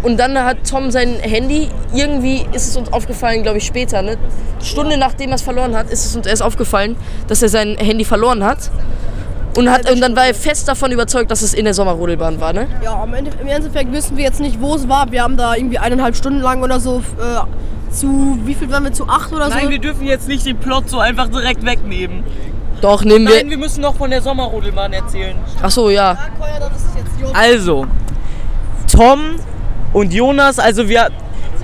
und 0.03 0.19
dann 0.19 0.39
hat 0.39 0.59
Tom 0.69 0.91
sein 0.91 1.17
Handy, 1.21 1.69
irgendwie 1.95 2.47
ist 2.53 2.69
es 2.69 2.77
uns 2.77 2.93
aufgefallen, 2.93 3.43
glaube 3.43 3.59
ich, 3.59 3.65
später, 3.65 4.03
ne? 4.03 4.17
Stunde 4.63 4.97
nachdem 4.97 5.31
er 5.31 5.37
es 5.37 5.43
verloren 5.43 5.77
hat, 5.77 5.91
ist 5.91 6.07
es 6.07 6.17
uns 6.17 6.27
erst 6.27 6.43
aufgefallen, 6.43 6.97
dass 7.29 7.43
er 7.43 7.49
sein 7.49 7.77
Handy 7.79 8.05
verloren 8.05 8.45
hat. 8.45 8.71
Und, 9.57 9.71
hat, 9.71 9.91
und 9.91 10.01
dann 10.01 10.17
war 10.17 10.27
er 10.27 10.35
fest 10.35 10.67
davon 10.67 10.93
überzeugt, 10.93 11.31
dass 11.31 11.43
es 11.43 11.53
in 11.53 11.65
der 11.65 11.75
Sommerrodelbahn 11.75 12.41
war, 12.41 12.53
ne? 12.55 12.69
Ja, 12.83 13.03
am 13.03 13.13
Ende, 13.13 13.31
im 13.39 13.47
Endeffekt 13.47 13.93
wissen 13.93 14.17
wir 14.17 14.25
jetzt 14.25 14.41
nicht, 14.41 14.61
wo 14.61 14.75
es 14.75 14.89
war. 14.89 15.13
Wir 15.13 15.23
haben 15.23 15.37
da 15.37 15.55
irgendwie 15.55 15.79
eineinhalb 15.79 16.17
Stunden 16.17 16.41
lang 16.41 16.63
oder 16.63 16.81
so 16.81 17.03
äh, 17.19 17.93
zu, 17.93 18.39
wie 18.45 18.55
viel 18.55 18.71
waren 18.71 18.85
wir, 18.85 18.93
zu 18.93 19.07
acht 19.09 19.31
oder 19.33 19.51
so? 19.51 19.57
Nein, 19.57 19.69
wir 19.69 19.79
dürfen 19.79 20.07
jetzt 20.07 20.27
nicht 20.27 20.47
den 20.47 20.57
Plot 20.57 20.89
so 20.89 20.99
einfach 20.99 21.29
direkt 21.29 21.65
wegnehmen. 21.65 22.25
Doch, 22.81 23.05
nehmen 23.05 23.25
Nein, 23.25 23.45
wir. 23.45 23.51
wir 23.51 23.59
müssen 23.59 23.83
noch 23.83 23.95
von 23.95 24.11
der 24.11 24.23
Sommerrodelbahn 24.23 24.93
erzählen. 24.93 25.37
Ach 25.63 25.71
so, 25.71 25.91
ja. 25.91 26.17
Also, 27.35 27.87
Tom 28.91 29.37
und 29.93 30.13
Jonas, 30.13 30.59
also 30.59 30.89
wir. 30.89 31.11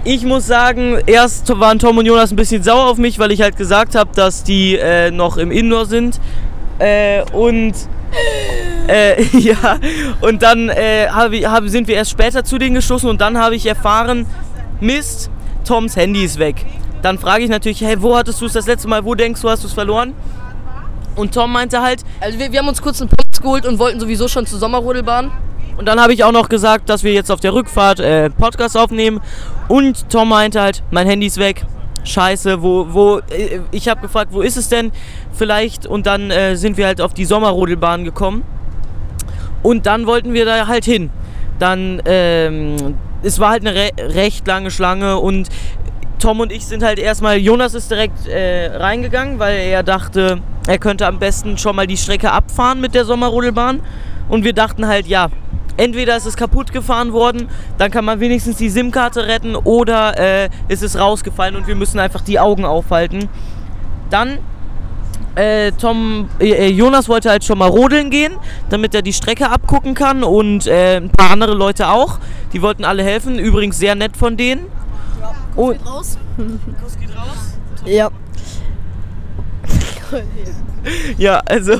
Ich 0.04 0.24
muss 0.24 0.46
sagen, 0.46 0.98
erst 1.06 1.48
waren 1.58 1.78
Tom 1.78 1.98
und 1.98 2.06
Jonas 2.06 2.30
ein 2.30 2.36
bisschen 2.36 2.62
sauer 2.62 2.86
auf 2.86 2.98
mich, 2.98 3.18
weil 3.18 3.32
ich 3.32 3.42
halt 3.42 3.56
gesagt 3.56 3.94
habe, 3.94 4.10
dass 4.14 4.44
die 4.44 4.76
äh, 4.76 5.10
noch 5.10 5.36
im 5.36 5.50
Indoor 5.50 5.86
sind. 5.86 6.20
Äh, 6.78 7.22
und 7.32 7.74
äh, 8.88 9.22
ja, 9.38 9.78
und 10.20 10.42
dann 10.42 10.68
äh, 10.68 11.08
hab, 11.08 11.68
sind 11.68 11.88
wir 11.88 11.96
erst 11.96 12.10
später 12.10 12.44
zu 12.44 12.58
denen 12.58 12.74
gestoßen 12.74 13.08
und 13.08 13.20
dann 13.20 13.38
habe 13.38 13.56
ich 13.56 13.66
erfahren, 13.66 14.26
Mist, 14.80 15.30
Toms 15.64 15.96
Handy 15.96 16.24
ist 16.24 16.38
weg. 16.38 16.64
Dann 17.02 17.18
frage 17.18 17.44
ich 17.44 17.50
natürlich, 17.50 17.80
hey, 17.80 18.00
wo 18.00 18.16
hattest 18.16 18.40
du 18.40 18.46
es 18.46 18.52
das 18.52 18.66
letzte 18.66 18.88
Mal? 18.88 19.04
Wo 19.04 19.14
denkst 19.14 19.40
du, 19.40 19.48
hast 19.48 19.62
du 19.62 19.68
es 19.68 19.72
verloren? 19.72 20.14
Und 21.14 21.34
Tom 21.34 21.52
meinte 21.52 21.82
halt, 21.82 22.04
Also 22.20 22.38
wir, 22.38 22.52
wir 22.52 22.60
haben 22.60 22.68
uns 22.68 22.80
kurz 22.80 23.00
einen 23.00 23.10
Pommes 23.10 23.40
geholt 23.40 23.66
und 23.66 23.78
wollten 23.78 24.00
sowieso 24.00 24.28
schon 24.28 24.46
zur 24.46 24.58
Sommerrodelbahn. 24.58 25.30
Und 25.76 25.86
dann 25.86 26.00
habe 26.00 26.12
ich 26.12 26.24
auch 26.24 26.32
noch 26.32 26.48
gesagt, 26.48 26.88
dass 26.88 27.04
wir 27.04 27.12
jetzt 27.12 27.30
auf 27.30 27.38
der 27.40 27.54
Rückfahrt 27.54 28.00
äh, 28.00 28.30
Podcast 28.30 28.76
aufnehmen. 28.76 29.20
Und 29.68 30.08
Tom 30.10 30.28
meinte 30.28 30.60
halt, 30.60 30.82
mein 30.90 31.06
Handy 31.06 31.26
ist 31.26 31.38
weg. 31.38 31.64
Scheiße, 32.04 32.62
wo, 32.62 32.86
wo, 32.90 33.18
äh, 33.18 33.60
ich 33.70 33.88
habe 33.88 34.00
gefragt, 34.00 34.32
wo 34.32 34.40
ist 34.40 34.56
es 34.56 34.68
denn? 34.68 34.92
Vielleicht. 35.32 35.86
Und 35.86 36.06
dann 36.06 36.30
äh, 36.30 36.56
sind 36.56 36.76
wir 36.76 36.86
halt 36.86 37.00
auf 37.00 37.14
die 37.14 37.24
Sommerrodelbahn 37.24 38.04
gekommen. 38.04 38.44
Und 39.62 39.86
dann 39.86 40.06
wollten 40.06 40.32
wir 40.32 40.44
da 40.44 40.66
halt 40.66 40.84
hin. 40.84 41.10
Dann, 41.58 42.00
ähm, 42.04 42.96
es 43.22 43.40
war 43.40 43.50
halt 43.50 43.66
eine 43.66 43.74
re 43.74 43.90
recht 43.98 44.46
lange 44.46 44.70
Schlange 44.70 45.18
und 45.18 45.48
Tom 46.18 46.40
und 46.40 46.52
ich 46.52 46.66
sind 46.66 46.82
halt 46.82 46.98
erstmal, 46.98 47.36
Jonas 47.36 47.74
ist 47.74 47.90
direkt 47.90 48.26
äh, 48.26 48.76
reingegangen, 48.76 49.38
weil 49.38 49.56
er 49.58 49.82
dachte, 49.82 50.40
er 50.66 50.78
könnte 50.78 51.06
am 51.06 51.18
besten 51.18 51.58
schon 51.58 51.76
mal 51.76 51.86
die 51.86 51.96
Strecke 51.96 52.32
abfahren 52.32 52.80
mit 52.80 52.94
der 52.94 53.04
Sommerrodelbahn. 53.04 53.80
Und 54.28 54.44
wir 54.44 54.52
dachten 54.52 54.86
halt, 54.86 55.06
ja, 55.06 55.28
entweder 55.78 56.16
ist 56.16 56.26
es 56.26 56.36
kaputt 56.36 56.72
gefahren 56.72 57.12
worden, 57.12 57.48
dann 57.78 57.90
kann 57.90 58.04
man 58.04 58.20
wenigstens 58.20 58.56
die 58.56 58.68
SIM-Karte 58.68 59.26
retten 59.26 59.56
oder 59.56 60.18
äh, 60.18 60.48
ist 60.68 60.82
es 60.82 60.98
rausgefallen 60.98 61.56
und 61.56 61.66
wir 61.66 61.74
müssen 61.74 61.98
einfach 61.98 62.20
die 62.20 62.38
Augen 62.38 62.66
aufhalten. 62.66 63.28
Dann 64.10 64.38
äh, 65.34 65.72
Tom, 65.72 66.28
äh, 66.40 66.50
äh, 66.50 66.68
Jonas 66.68 67.08
wollte 67.08 67.30
halt 67.30 67.44
schon 67.44 67.58
mal 67.58 67.68
rodeln 67.68 68.10
gehen, 68.10 68.32
damit 68.70 68.94
er 68.94 69.02
die 69.02 69.12
Strecke 69.12 69.48
abgucken 69.50 69.94
kann 69.94 70.24
und 70.24 70.66
äh, 70.66 70.96
ein 70.96 71.10
paar 71.10 71.30
andere 71.30 71.54
Leute 71.54 71.88
auch. 71.88 72.18
Die 72.52 72.60
wollten 72.60 72.84
alle 72.84 73.04
helfen, 73.04 73.38
übrigens 73.38 73.78
sehr 73.78 73.94
nett 73.94 74.16
von 74.16 74.36
denen. 74.36 74.66
Und 75.54 75.78
Geht 75.78 75.86
raus. 75.86 76.18
Kuss 76.82 76.98
geht 76.98 77.16
raus. 77.16 77.58
Ja. 77.84 78.10
Ja, 81.18 81.40
also 81.46 81.74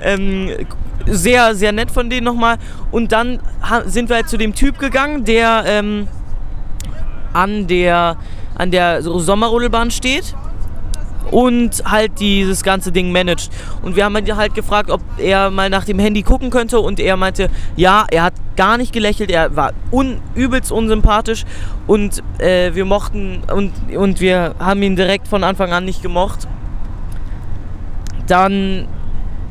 ähm, 0.00 0.50
sehr, 1.06 1.54
sehr 1.54 1.72
nett 1.72 1.90
von 1.90 2.10
denen 2.10 2.24
nochmal. 2.24 2.58
Und 2.90 3.12
dann 3.12 3.40
sind 3.86 4.08
wir 4.08 4.16
halt 4.16 4.28
zu 4.28 4.38
dem 4.38 4.54
Typ 4.54 4.78
gegangen, 4.78 5.24
der 5.24 5.64
ähm, 5.66 6.08
an 7.32 7.66
der, 7.66 8.16
an 8.56 8.70
der 8.70 9.02
so 9.02 9.18
Sommerrodelbahn 9.18 9.90
steht 9.90 10.34
und 11.30 11.82
halt 11.84 12.20
dieses 12.20 12.62
ganze 12.62 12.92
Ding 12.92 13.10
managt. 13.12 13.50
Und 13.82 13.96
wir 13.96 14.04
haben 14.04 14.14
halt 14.14 14.54
gefragt, 14.54 14.90
ob 14.90 15.00
er 15.18 15.50
mal 15.50 15.70
nach 15.70 15.84
dem 15.84 15.98
Handy 15.98 16.22
gucken 16.22 16.50
könnte 16.50 16.80
und 16.80 17.00
er 17.00 17.16
meinte, 17.16 17.48
ja, 17.76 18.06
er 18.10 18.24
hat 18.24 18.34
gar 18.56 18.76
nicht 18.76 18.92
gelächelt, 18.92 19.30
er 19.30 19.56
war 19.56 19.72
un 19.90 20.20
übelst 20.34 20.70
unsympathisch 20.70 21.44
und 21.86 22.22
äh, 22.38 22.74
wir 22.74 22.84
mochten 22.84 23.42
und, 23.52 23.72
und 23.96 24.20
wir 24.20 24.54
haben 24.58 24.82
ihn 24.82 24.94
direkt 24.94 25.26
von 25.26 25.42
Anfang 25.42 25.72
an 25.72 25.84
nicht 25.84 26.02
gemocht. 26.02 26.46
Dann, 28.26 28.86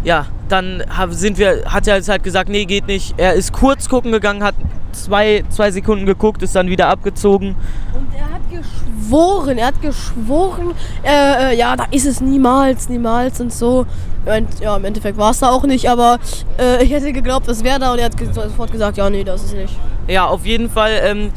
ja, 0.03 0.27
dann 0.51 0.83
sind 1.09 1.37
wir, 1.37 1.63
hat 1.65 1.87
er 1.87 1.95
jetzt 1.95 2.09
halt 2.09 2.23
gesagt, 2.23 2.49
nee, 2.49 2.65
geht 2.65 2.87
nicht. 2.87 3.13
Er 3.17 3.33
ist 3.33 3.53
kurz 3.53 3.87
gucken 3.87 4.11
gegangen, 4.11 4.43
hat 4.43 4.55
zwei, 4.91 5.43
zwei 5.49 5.71
Sekunden 5.71 6.05
geguckt, 6.05 6.41
ist 6.43 6.55
dann 6.55 6.67
wieder 6.67 6.87
abgezogen. 6.87 7.55
Und 7.93 8.07
er 8.15 8.29
hat 8.31 8.41
geschworen, 8.49 9.57
er 9.57 9.67
hat 9.67 9.81
geschworen, 9.81 10.73
äh, 11.03 11.53
äh, 11.53 11.57
ja, 11.57 11.75
da 11.75 11.85
ist 11.91 12.05
es 12.05 12.21
niemals, 12.21 12.89
niemals 12.89 13.39
und 13.39 13.53
so. 13.53 13.85
Und, 14.25 14.59
ja, 14.59 14.75
im 14.75 14.85
Endeffekt 14.85 15.17
war 15.17 15.31
es 15.31 15.39
da 15.39 15.49
auch 15.49 15.63
nicht, 15.63 15.89
aber 15.89 16.19
äh, 16.59 16.83
ich 16.83 16.91
hätte 16.91 17.11
geglaubt, 17.11 17.47
es 17.47 17.63
wäre 17.63 17.79
da 17.79 17.93
und 17.93 17.99
er 17.99 18.05
hat 18.05 18.13
sofort 18.33 18.71
gesagt, 18.71 18.97
ja, 18.97 19.09
nee, 19.09 19.23
das 19.23 19.43
ist 19.45 19.55
nicht. 19.55 19.75
Ja, 20.07 20.25
auf 20.25 20.45
jeden 20.45 20.69
Fall. 20.69 20.91
Ähm, 21.03 21.31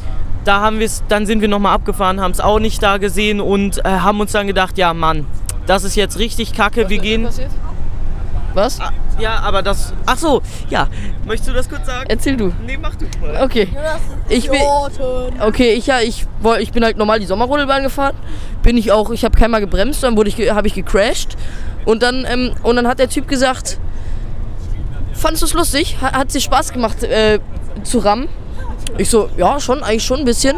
da 0.44 0.60
haben 0.60 0.78
wir 0.78 0.90
dann 1.08 1.24
sind 1.24 1.40
wir 1.40 1.48
nochmal 1.48 1.74
abgefahren, 1.74 2.20
haben 2.20 2.32
es 2.32 2.40
auch 2.40 2.58
nicht 2.58 2.82
da 2.82 2.98
gesehen 2.98 3.40
und 3.40 3.78
äh, 3.78 3.88
haben 3.88 4.20
uns 4.20 4.32
dann 4.32 4.46
gedacht, 4.46 4.76
ja 4.76 4.92
Mann, 4.92 5.26
das 5.66 5.84
ist 5.84 5.96
jetzt 5.96 6.18
richtig 6.18 6.52
kacke. 6.52 6.90
Wir 6.90 6.98
gehen. 6.98 7.26
Was? 8.54 8.80
Ah, 8.80 8.90
Ja, 9.18 9.40
aber 9.40 9.62
das. 9.62 9.92
Ach 10.06 10.16
so, 10.16 10.40
ja. 10.70 10.86
Möchtest 11.26 11.50
du 11.50 11.54
das 11.54 11.68
kurz 11.68 11.86
sagen? 11.86 12.06
Erzähl 12.08 12.36
du. 12.36 12.52
Nee, 12.64 12.78
mach 12.80 12.94
du 12.94 13.06
mal. 13.20 13.42
Okay. 13.42 13.68
Ich 14.28 14.48
bin, 14.48 14.60
okay, 15.40 15.72
ich 15.74 15.86
ja, 15.88 16.00
ich, 16.00 16.24
woll- 16.40 16.58
ich 16.60 16.70
bin 16.72 16.84
halt 16.84 16.96
normal 16.96 17.18
die 17.20 17.26
Sommerrodelbahn 17.26 17.82
gefahren. 17.82 18.14
Bin 18.62 18.76
ich 18.76 18.92
auch, 18.92 19.10
ich 19.10 19.24
habe 19.24 19.36
keinmal 19.36 19.60
gebremst, 19.60 20.02
dann 20.02 20.16
wurde 20.16 20.28
ich, 20.30 20.50
habe 20.50 20.66
ich 20.68 20.74
gecrashed. 20.74 21.36
Und 21.84 22.02
dann, 22.02 22.24
ähm, 22.28 22.52
und 22.62 22.76
dann 22.76 22.86
hat 22.88 22.98
der 22.98 23.08
Typ 23.10 23.28
gesagt, 23.28 23.78
fandest 25.12 25.42
du 25.42 25.46
es 25.46 25.52
lustig? 25.54 25.98
Hat, 26.00 26.14
hat 26.14 26.32
dir 26.32 26.40
Spaß 26.40 26.72
gemacht 26.72 27.02
äh, 27.02 27.40
zu 27.82 27.98
rammen? 27.98 28.28
Ich 28.98 29.10
so, 29.10 29.28
ja, 29.36 29.58
schon, 29.60 29.82
eigentlich 29.82 30.04
schon 30.04 30.20
ein 30.20 30.24
bisschen. 30.24 30.56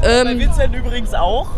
Bei 0.00 0.08
Ähm, 0.08 0.38
Vincent 0.38 0.74
übrigens 0.74 1.12
auch. 1.14 1.48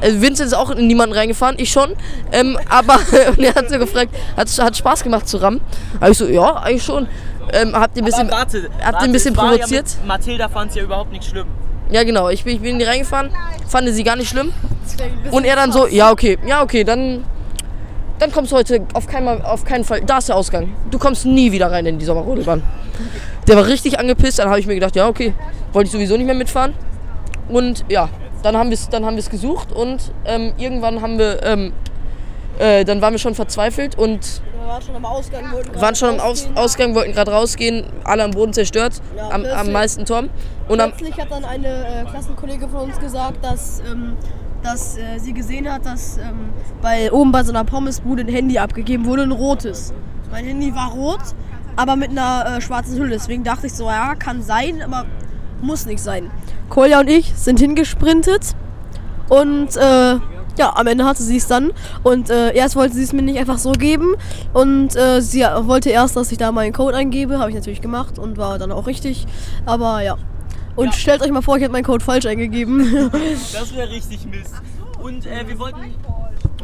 Also 0.00 0.20
Vincent 0.22 0.48
ist 0.48 0.54
auch 0.54 0.70
in 0.70 0.86
niemanden 0.86 1.14
reingefahren, 1.14 1.56
ich 1.58 1.70
schon. 1.70 1.94
Ähm, 2.32 2.58
aber 2.68 2.94
und 3.30 3.40
er 3.40 3.54
hat 3.54 3.68
so 3.70 3.78
gefragt, 3.78 4.14
hat, 4.36 4.48
hat 4.58 4.76
Spaß 4.76 5.02
gemacht 5.02 5.28
zu 5.28 5.38
rammen. 5.38 5.60
Aber 6.00 6.10
ich 6.10 6.18
so, 6.18 6.26
ja, 6.26 6.54
eigentlich 6.56 6.84
schon. 6.84 7.06
Ähm, 7.52 7.74
habt 7.74 7.96
ihr 7.96 8.02
ein 8.02 8.06
bisschen. 8.06 8.30
Warte, 8.30 8.70
habt 8.82 9.02
ihr 9.02 9.04
ein 9.04 9.12
bisschen 9.12 9.34
provoziert? 9.34 9.88
Ja 9.88 10.06
Mathilda 10.06 10.48
fand 10.48 10.70
es 10.70 10.76
ja 10.76 10.82
überhaupt 10.84 11.12
nicht 11.12 11.24
schlimm. 11.24 11.46
Ja, 11.90 12.04
genau. 12.04 12.28
Ich 12.28 12.44
bin, 12.44 12.54
ich 12.54 12.60
bin 12.60 12.72
in 12.72 12.78
die 12.78 12.84
reingefahren, 12.84 13.30
fand 13.66 13.88
sie 13.88 14.04
gar 14.04 14.16
nicht 14.16 14.28
schlimm. 14.28 14.52
Und 15.30 15.44
er 15.44 15.56
dann 15.56 15.72
so, 15.72 15.86
ja, 15.86 16.10
okay, 16.12 16.38
ja, 16.46 16.62
okay, 16.62 16.84
dann, 16.84 17.24
dann 18.18 18.30
kommst 18.30 18.52
du 18.52 18.56
heute 18.56 18.86
auf 18.94 19.06
keinen, 19.06 19.24
Mal- 19.24 19.42
auf 19.42 19.64
keinen 19.64 19.84
Fall. 19.84 20.02
Da 20.02 20.18
ist 20.18 20.28
der 20.28 20.36
Ausgang. 20.36 20.72
Du 20.90 20.98
kommst 20.98 21.26
nie 21.26 21.50
wieder 21.50 21.70
rein 21.70 21.86
in 21.86 21.98
die 21.98 22.04
Sommerrodelbahn. 22.04 22.62
Der 23.48 23.56
war 23.56 23.66
richtig 23.66 23.98
angepisst. 23.98 24.38
Dann 24.38 24.48
habe 24.48 24.60
ich 24.60 24.66
mir 24.66 24.74
gedacht, 24.74 24.94
ja, 24.94 25.08
okay, 25.08 25.34
wollte 25.72 25.86
ich 25.86 25.92
sowieso 25.92 26.16
nicht 26.16 26.26
mehr 26.26 26.34
mitfahren. 26.34 26.74
Und 27.48 27.84
ja, 27.88 28.08
dann 28.42 28.56
haben 28.56 28.70
wir 28.70 28.74
es 28.74 28.88
dann 28.88 29.04
haben 29.04 29.16
wir's 29.16 29.30
gesucht 29.30 29.72
und 29.72 30.12
ähm, 30.24 30.52
irgendwann 30.56 31.02
haben 31.02 31.18
wir, 31.18 31.42
ähm, 31.44 31.72
äh, 32.58 32.84
dann 32.84 33.00
waren 33.00 33.12
wir 33.12 33.18
schon 33.18 33.34
verzweifelt 33.34 33.96
und 33.98 34.42
Wir 34.60 34.68
waren 34.68 34.82
schon 34.82 34.96
am 34.96 35.04
Ausgang, 35.04 35.52
wollten 35.52 35.68
gerade 35.70 35.80
waren 35.82 35.94
schon 35.94 36.08
am 36.08 36.20
Aus 36.20 36.24
rausgehen. 36.24 36.58
Ausgang, 36.58 36.94
wollten 36.94 37.12
gerade 37.12 37.30
rausgehen, 37.32 37.86
alle 38.04 38.24
am 38.24 38.30
Boden 38.32 38.52
zerstört, 38.52 39.00
Ja, 39.16 39.30
am, 39.30 39.44
am 39.44 39.72
meisten 39.72 40.04
Tom. 40.04 40.28
Und 40.68 40.80
am, 40.80 40.92
Plötzlich 40.92 41.20
hat 41.20 41.30
dann 41.30 41.44
eine 41.44 41.68
äh, 41.68 42.04
Klassenkollegin 42.10 42.68
von 42.68 42.82
uns 42.82 42.98
gesagt, 42.98 43.44
dass, 43.44 43.80
ähm, 43.90 44.16
dass 44.62 44.96
äh, 44.96 45.18
sie 45.18 45.32
gesehen 45.32 45.70
hat, 45.72 45.86
dass 45.86 46.18
ähm, 46.18 46.50
bei, 46.82 47.10
oben 47.10 47.32
bei 47.32 47.42
so 47.42 47.52
einer 47.52 47.64
Pommesbude 47.64 48.22
ein 48.22 48.28
Handy 48.28 48.58
abgegeben 48.58 49.06
wurde, 49.06 49.22
ein 49.22 49.32
rotes. 49.32 49.92
Mein 50.30 50.44
Handy 50.44 50.74
war 50.74 50.92
rot, 50.92 51.20
aber 51.76 51.96
mit 51.96 52.10
einer 52.10 52.58
äh, 52.58 52.60
schwarzen 52.60 52.96
Hülle. 52.98 53.10
Deswegen 53.10 53.42
dachte 53.42 53.66
ich 53.66 53.74
so, 53.74 53.86
ja, 53.86 54.14
kann 54.14 54.42
sein, 54.42 54.82
aber 54.82 55.06
muss 55.62 55.86
nicht 55.86 56.02
sein. 56.02 56.30
Kolja 56.68 57.00
und 57.00 57.08
ich 57.08 57.32
sind 57.36 57.58
hingesprintet 57.60 58.54
und 59.28 59.76
äh, 59.76 60.16
ja, 60.58 60.74
am 60.76 60.86
Ende 60.86 61.04
hatte 61.04 61.22
sie 61.22 61.36
es 61.36 61.46
dann. 61.46 61.72
Und 62.02 62.28
äh, 62.28 62.52
erst 62.54 62.76
wollte 62.76 62.94
sie 62.94 63.02
es 63.04 63.12
mir 63.12 63.22
nicht 63.22 63.38
einfach 63.38 63.58
so 63.58 63.72
geben. 63.72 64.14
Und 64.52 64.94
äh, 64.96 65.20
sie 65.22 65.40
wollte 65.42 65.90
erst, 65.90 66.16
dass 66.16 66.30
ich 66.32 66.38
da 66.38 66.52
meinen 66.52 66.72
Code 66.72 66.96
eingebe. 66.96 67.38
Habe 67.38 67.50
ich 67.50 67.54
natürlich 67.56 67.80
gemacht 67.80 68.18
und 68.18 68.36
war 68.36 68.58
dann 68.58 68.72
auch 68.72 68.86
richtig. 68.86 69.26
Aber 69.64 70.02
ja. 70.02 70.16
Und 70.76 70.86
Ja. 70.86 70.92
stellt 70.92 71.22
euch 71.22 71.30
mal 71.30 71.40
vor, 71.40 71.56
ich 71.56 71.62
hätte 71.62 71.72
meinen 71.72 71.84
Code 71.84 72.04
falsch 72.04 72.26
eingegeben. 72.26 73.10
Das 73.52 73.74
wäre 73.74 73.88
richtig 73.90 74.26
Mist. 74.26 74.54
Und 75.02 75.24
äh, 75.24 75.46
wir 75.46 75.58
wollten. 75.58 75.78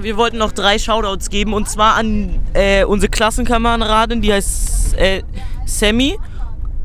Wir 0.00 0.16
wollten 0.18 0.36
noch 0.36 0.52
drei 0.52 0.78
Shoutouts 0.78 1.30
geben 1.30 1.54
und 1.54 1.68
zwar 1.70 1.94
an 1.94 2.38
äh, 2.52 2.84
unsere 2.84 3.08
Klassenkameradin, 3.10 4.20
die 4.20 4.30
heißt 4.30 4.94
äh, 4.98 5.22
Sammy, 5.64 6.18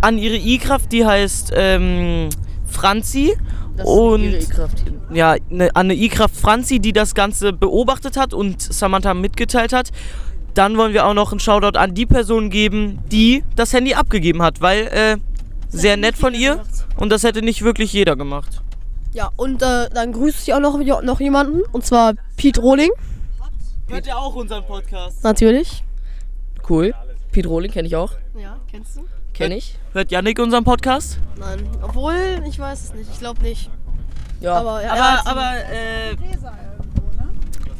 an 0.01 0.17
ihre 0.17 0.35
I-Kraft, 0.35 0.91
die 0.91 1.05
heißt 1.05 1.51
ähm, 1.55 2.29
Franzi 2.67 3.35
das 3.77 3.85
ist 3.85 3.91
und 3.91 4.23
ihre 4.23 4.45
Kraft. 4.45 4.83
ja, 5.13 5.35
ne, 5.49 5.69
an 5.75 5.87
eine 5.87 5.93
I-Kraft 5.95 6.35
Franzi, 6.35 6.79
die 6.79 6.93
das 6.93 7.15
Ganze 7.15 7.53
beobachtet 7.53 8.17
hat 8.17 8.33
und 8.33 8.61
Samantha 8.61 9.13
mitgeteilt 9.13 9.73
hat. 9.73 9.89
Dann 10.53 10.77
wollen 10.77 10.93
wir 10.93 11.05
auch 11.05 11.13
noch 11.13 11.31
einen 11.31 11.39
Shoutout 11.39 11.77
an 11.77 11.93
die 11.95 12.05
Person 12.05 12.49
geben, 12.49 12.99
die 13.11 13.43
das 13.55 13.71
Handy 13.73 13.93
abgegeben 13.93 14.41
hat, 14.41 14.59
weil 14.59 14.87
äh, 14.87 15.17
sehr 15.69 15.95
nett 15.95 16.17
von 16.17 16.33
ihr 16.33 16.61
und 16.97 17.09
das 17.09 17.23
hätte 17.23 17.41
nicht 17.41 17.61
wirklich 17.61 17.93
jeder 17.93 18.17
gemacht. 18.17 18.61
ja, 19.13 19.29
und 19.37 19.61
äh, 19.61 19.89
dann 19.93 20.11
grüße 20.11 20.37
ich 20.43 20.53
auch 20.53 20.59
noch, 20.59 20.77
noch 21.03 21.19
jemanden. 21.21 21.61
Und 21.71 21.85
zwar 21.85 22.13
Pete 22.35 22.59
Rohling, 22.59 22.89
Hört 23.87 24.07
ihr 24.07 24.17
auch 24.17 24.35
unseren 24.35 24.65
Podcast? 24.65 25.23
natürlich. 25.23 25.83
Cool. 26.69 26.93
Pete 27.31 27.47
Rohling 27.47 27.71
kenne 27.71 27.87
ich 27.87 27.95
auch. 27.95 28.13
Ja, 28.37 28.57
kennst 28.69 28.97
du? 28.97 29.01
Kenne 29.33 29.55
ich. 29.57 29.75
Hört 29.93 30.11
Yannick 30.11 30.39
unseren 30.39 30.63
Podcast? 30.63 31.17
Nein, 31.39 31.67
obwohl, 31.81 32.15
ich 32.47 32.59
weiß 32.59 32.83
es 32.85 32.93
nicht. 32.93 33.09
Ich 33.11 33.19
glaube 33.19 33.41
nicht. 33.41 33.69
Ja. 34.39 34.55
Aber, 34.55 34.81
ja, 34.81 34.87
er 34.89 34.93
Aber, 34.93 35.11
hat- 35.11 35.27
aber 35.27 35.51
äh, 35.71 36.15
ne? 36.15 37.29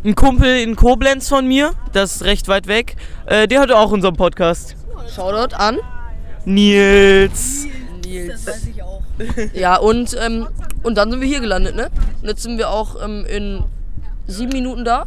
ein 0.04 0.16
Kumpel 0.16 0.58
in 0.62 0.76
Koblenz 0.76 1.28
von 1.30 1.48
mir, 1.48 1.74
das 1.94 2.16
ist 2.18 2.24
recht 2.24 2.48
weit 2.48 2.68
weg, 2.68 2.96
äh, 3.26 3.48
der 3.48 3.60
hört 3.60 3.72
auch 3.72 3.92
unseren 3.92 4.16
Podcast. 4.16 4.76
Shoutout 5.14 5.56
an 5.56 5.78
Nils. 6.46 7.68
Nils. 8.06 8.46
das 8.46 8.56
weiß 8.56 8.68
ich 8.68 8.82
auch. 8.84 9.02
Ja, 9.54 9.76
und, 9.78 10.16
ähm, 10.20 10.48
und 10.84 10.96
dann 10.96 11.12
sind 11.12 11.22
wir 11.22 11.28
hier 11.28 11.42
gelandet, 11.42 11.76
ne? 11.76 11.90
Und 12.22 12.28
jetzt 12.28 12.42
sind 12.42 12.58
wir 12.58 12.70
auch 12.72 12.96
ähm, 13.04 13.26
in 13.26 13.64
sieben 14.26 14.52
Minuten 14.52 14.84
da. 14.86 15.06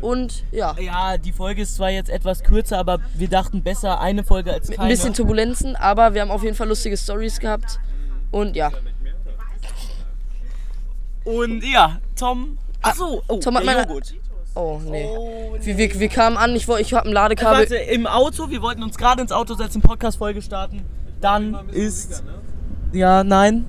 Und 0.00 0.44
ja, 0.52 0.74
Ja, 0.80 1.18
die 1.18 1.32
Folge 1.32 1.62
ist 1.62 1.76
zwar 1.76 1.90
jetzt 1.90 2.08
etwas 2.10 2.42
kürzer, 2.42 2.78
aber 2.78 2.98
wir 3.14 3.28
dachten 3.28 3.62
besser 3.62 4.00
eine 4.00 4.24
Folge 4.24 4.52
als 4.52 4.68
keine. 4.68 4.82
ein 4.82 4.88
bisschen 4.88 5.12
Turbulenzen, 5.14 5.76
aber 5.76 6.14
wir 6.14 6.22
haben 6.22 6.30
auf 6.30 6.42
jeden 6.42 6.56
Fall 6.56 6.68
lustige 6.68 6.96
Stories 6.96 7.38
gehabt. 7.40 7.78
Und 8.30 8.56
ja, 8.56 8.70
Und 11.24 11.62
ja, 11.62 11.98
Tom. 12.16 12.58
Achso, 12.82 13.22
oh, 13.28 13.36
Tom 13.38 13.56
hat 13.56 13.64
meine- 13.64 13.82
Joghurt. 13.82 14.14
oh 14.54 14.80
nee. 14.84 15.04
Oh, 15.06 15.56
Wir, 15.60 15.76
wir, 15.76 16.00
wir 16.00 16.08
kamen 16.08 16.36
an, 16.38 16.56
ich, 16.56 16.66
ich 16.66 16.94
hab 16.94 17.04
ein 17.04 17.12
Ladekabel. 17.12 17.60
Warte, 17.60 17.76
im 17.76 18.06
Auto, 18.06 18.48
wir 18.48 18.62
wollten 18.62 18.82
uns 18.82 18.96
gerade 18.96 19.20
ins 19.20 19.32
Auto 19.32 19.54
setzen, 19.54 19.82
Podcast-Folge 19.82 20.40
starten. 20.42 20.82
Dann 21.20 21.68
ist. 21.70 22.22
Ja, 22.92 23.22
nein. 23.22 23.66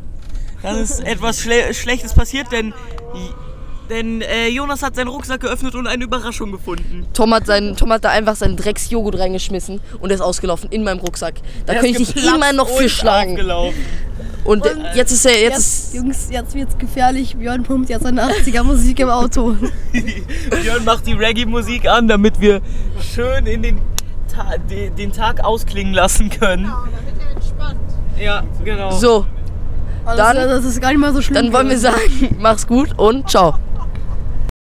Dann 0.63 0.77
ist 0.77 1.01
etwas 1.01 1.39
Schle 1.41 1.73
Schlechtes 1.73 2.13
passiert, 2.13 2.51
denn. 2.51 2.73
Denn 3.91 4.21
äh, 4.21 4.47
Jonas 4.47 4.81
hat 4.83 4.95
seinen 4.95 5.09
Rucksack 5.09 5.41
geöffnet 5.41 5.75
und 5.75 5.85
eine 5.85 6.05
Überraschung 6.05 6.51
gefunden. 6.53 7.05
Tom 7.13 7.33
hat, 7.33 7.45
seinen, 7.45 7.75
Tom 7.75 7.91
hat 7.91 8.05
da 8.05 8.09
einfach 8.09 8.37
seinen 8.37 8.55
Drecks-Joghurt 8.55 9.19
reingeschmissen 9.19 9.81
und 9.99 10.11
ist 10.11 10.21
ausgelaufen 10.21 10.69
in 10.71 10.83
meinem 10.85 10.99
Rucksack. 10.99 11.33
Da 11.65 11.73
könnte 11.75 12.01
ich 12.01 12.13
dich 12.13 12.25
immer 12.25 12.53
noch 12.53 12.69
für 12.69 12.83
und 12.83 12.89
schlagen. 12.89 13.37
Und 14.45 14.65
äh, 14.65 14.69
jetzt 14.95 15.11
ist 15.11 15.25
er, 15.25 15.33
jetzt 15.33 15.43
Jetzt, 15.43 15.57
ist, 15.57 15.93
Jungs, 15.93 16.27
jetzt 16.31 16.55
wird's 16.55 16.77
gefährlich. 16.77 17.35
Björn 17.35 17.63
pumpt 17.63 17.89
jetzt 17.89 18.03
seine 18.03 18.23
80er 18.23 18.63
Musik 18.63 18.97
im 18.99 19.09
Auto. 19.09 19.55
Björn 20.61 20.85
macht 20.85 21.05
die 21.05 21.13
Reggae-Musik 21.13 21.87
an, 21.87 22.07
damit 22.07 22.39
wir 22.39 22.61
schön 23.13 23.45
in 23.45 23.61
den, 23.61 23.81
Ta 24.33 24.55
den, 24.57 24.95
den 24.95 25.11
Tag 25.11 25.43
ausklingen 25.43 25.93
lassen 25.93 26.29
können. 26.29 26.63
Genau, 26.63 26.83
damit 26.85 27.21
er 27.27 27.35
entspannt. 27.35 27.79
Ja, 28.17 28.43
genau. 28.63 28.89
so, 28.91 29.25
Also 30.05 30.17
Dann- 30.23 30.37
das 30.37 30.63
ist 30.63 30.79
gar 30.81 30.89
nicht 30.89 30.99
mal 30.99 31.13
so 31.13 31.21
schlimm. 31.21 31.35
dann 31.35 31.53
wollen 31.53 31.69
wir 31.69 31.77
sagen, 31.77 32.35
mach's 32.39 32.65
gut 32.65 32.97
und 32.97 33.29
ciao. 33.29 33.55